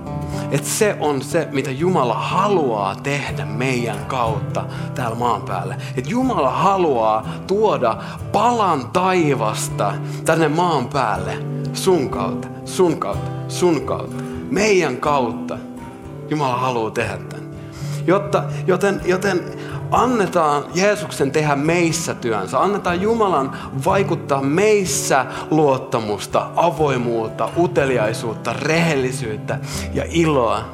että 0.51 0.69
se 0.69 0.97
on 0.99 1.21
se, 1.21 1.47
mitä 1.51 1.71
Jumala 1.71 2.13
haluaa 2.13 2.95
tehdä 2.95 3.45
meidän 3.45 4.05
kautta 4.05 4.65
täällä 4.95 5.17
maan 5.17 5.41
päällä. 5.41 5.75
Että 5.97 6.09
Jumala 6.09 6.51
haluaa 6.51 7.25
tuoda 7.47 7.97
palan 8.31 8.91
taivasta 8.93 9.93
tänne 10.25 10.47
maan 10.47 10.87
päälle 10.87 11.37
sun 11.73 12.09
kautta, 12.09 12.47
sun 12.65 12.97
kautta, 12.99 13.31
sun 13.47 13.81
kautta, 13.81 14.23
meidän 14.49 14.97
kautta. 14.97 15.57
Jumala 16.29 16.57
haluaa 16.57 16.91
tehdä 16.91 17.17
tämän. 17.17 17.45
Jotta, 18.07 18.43
joten, 18.67 19.01
joten 19.05 19.39
annetaan 19.91 20.63
Jeesuksen 20.75 21.31
tehdä 21.31 21.55
meissä 21.55 22.13
työnsä. 22.13 22.59
Annetaan 22.59 23.01
Jumalan 23.01 23.57
vaikuttaa 23.85 24.41
meissä 24.41 25.25
luottamusta, 25.51 26.47
avoimuutta, 26.55 27.49
uteliaisuutta, 27.57 28.53
rehellisyyttä 28.53 29.59
ja 29.93 30.03
iloa. 30.09 30.65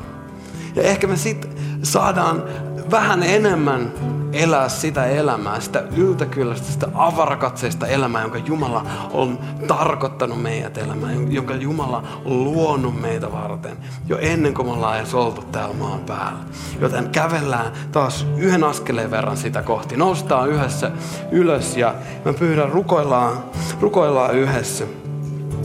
Ja 0.76 0.84
ehkä 0.84 1.08
me 1.08 1.18
sitten 1.18 1.52
saadaan 1.84 2.44
vähän 2.92 3.24
enemmän 3.24 3.92
elää 4.34 4.70
sitä 4.70 5.06
elämää, 5.06 5.60
sitä 5.60 5.84
yltäkylläistä, 5.98 6.72
sitä 6.72 6.88
avarakatseista 6.94 7.88
elämää, 7.88 8.22
jonka 8.22 8.38
Jumala 8.38 8.86
on 9.12 9.40
tarkoittanut 9.68 10.42
meidät 10.42 10.78
elämään, 10.78 11.32
jonka 11.32 11.56
Jumala 11.56 12.04
on 12.26 12.44
luonut 12.44 13.02
meitä 13.02 13.32
varten 13.32 13.78
jo 14.08 14.18
ennen 14.22 14.54
kuin 14.54 14.68
me 14.68 14.74
ollaan 14.74 14.98
edes 14.98 15.14
oltu 15.14 15.42
täällä 15.42 15.76
maan 15.76 16.00
päällä. 16.00 16.40
Joten 16.80 17.10
kävellään 17.10 17.72
taas 17.92 18.28
yhden 18.38 18.64
askeleen 18.64 19.12
verran 19.12 19.38
sitä 19.38 19.62
kohti. 19.62 19.98
Noustaan 19.98 20.50
yhdessä 20.50 20.92
ylös 21.32 21.78
ja 21.78 21.96
mä 22.26 22.34
pyydän 22.34 22.70
rukoillaan, 22.70 23.44
rukoillaan 23.82 24.36
yhdessä. 24.36 24.86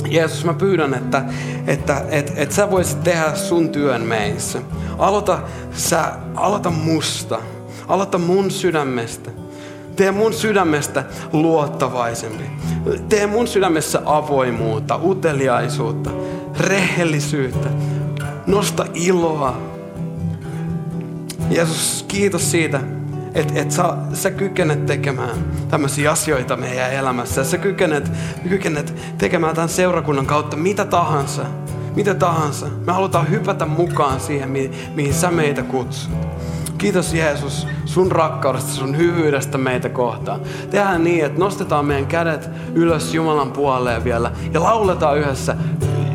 Jeesus, 0.09 0.45
mä 0.45 0.55
pyydän, 0.55 0.95
että, 0.95 1.25
että 1.67 2.05
että 2.11 2.33
että 2.37 2.55
sä 2.55 2.71
voisit 2.71 3.05
tehdä 3.05 3.35
sun 3.35 3.69
työn 3.69 4.03
meissä. 4.03 4.59
Aloita, 4.99 5.39
sä, 5.73 6.13
aloita 6.35 6.71
musta. 6.71 7.39
Aloita 7.89 8.19
mun 8.19 8.51
sydämestä. 8.51 9.31
Tee 9.97 10.11
mun 10.11 10.33
sydämestä 10.33 11.05
luottavaisempi. 11.33 12.45
Tee 13.09 13.27
mun 13.27 13.47
sydämessä 13.47 14.03
avoimuutta, 14.05 15.01
uteliaisuutta, 15.03 16.11
rehellisyyttä. 16.61 17.69
Nosta 18.47 18.87
iloa. 18.95 19.57
Jeesus, 21.51 22.05
kiitos 22.09 22.51
siitä, 22.51 22.81
että 23.35 23.53
et 23.61 23.71
sä, 23.71 23.97
sä 24.13 24.31
kykenet 24.31 24.87
tekemään 24.87 25.37
tämmöisiä 25.69 26.11
asioita 26.11 26.57
meidän 26.57 26.93
elämässä. 26.93 27.45
Sä 27.45 27.59
kykenet, 27.59 28.13
kykenet 28.49 28.95
tekemään 29.19 29.55
tämän 29.55 29.69
seurakunnan 29.69 30.27
kautta 30.27 30.57
mitä 30.57 30.85
tahansa. 30.85 31.43
Mitä 31.97 32.15
tahansa. 32.15 32.67
Me 32.87 32.93
halutaan 32.93 33.31
hypätä 33.31 33.67
mukaan 33.67 34.21
siihen, 34.21 34.51
mihin, 34.51 34.75
mihin 34.95 35.15
sä 35.15 35.31
meitä 35.31 35.63
kutsut. 35.63 36.13
Kiitos 36.79 37.15
Jeesus 37.15 37.67
sun 37.85 38.13
rakkaudesta, 38.13 38.73
sun 38.73 38.97
hyvyydestä 38.97 39.59
meitä 39.59 39.89
kohtaan. 39.89 40.41
Tehdään 40.71 41.05
niin, 41.05 41.25
että 41.25 41.39
nostetaan 41.39 41.85
meidän 41.85 42.07
kädet 42.07 42.51
ylös 42.75 43.15
Jumalan 43.15 43.53
puoleen 43.53 44.05
vielä 44.05 44.33
ja 44.53 44.63
lauletaan 44.63 45.19
yhdessä. 45.19 45.57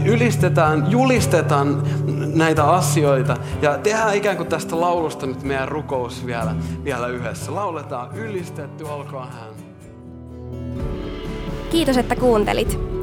Ylistetään, 0.06 0.92
julistetaan 0.92 1.84
näitä 2.36 2.72
asioita 2.72 3.38
ja 3.62 3.78
tehdään 3.78 4.16
ikään 4.16 4.38
kuin 4.38 4.50
tästä 4.50 4.82
laulusta 4.82 5.26
nyt 5.26 5.44
meidän 5.44 5.68
rukous 5.68 6.26
vielä, 6.26 6.56
vielä 6.84 7.08
yhdessä. 7.08 7.56
Lauletaan 7.56 8.10
ylistetty, 8.18 8.84
olkoon 8.84 9.28
hän. 9.28 9.50
Kiitos, 11.72 11.98
että 11.98 12.16
kuuntelit. 12.16 12.91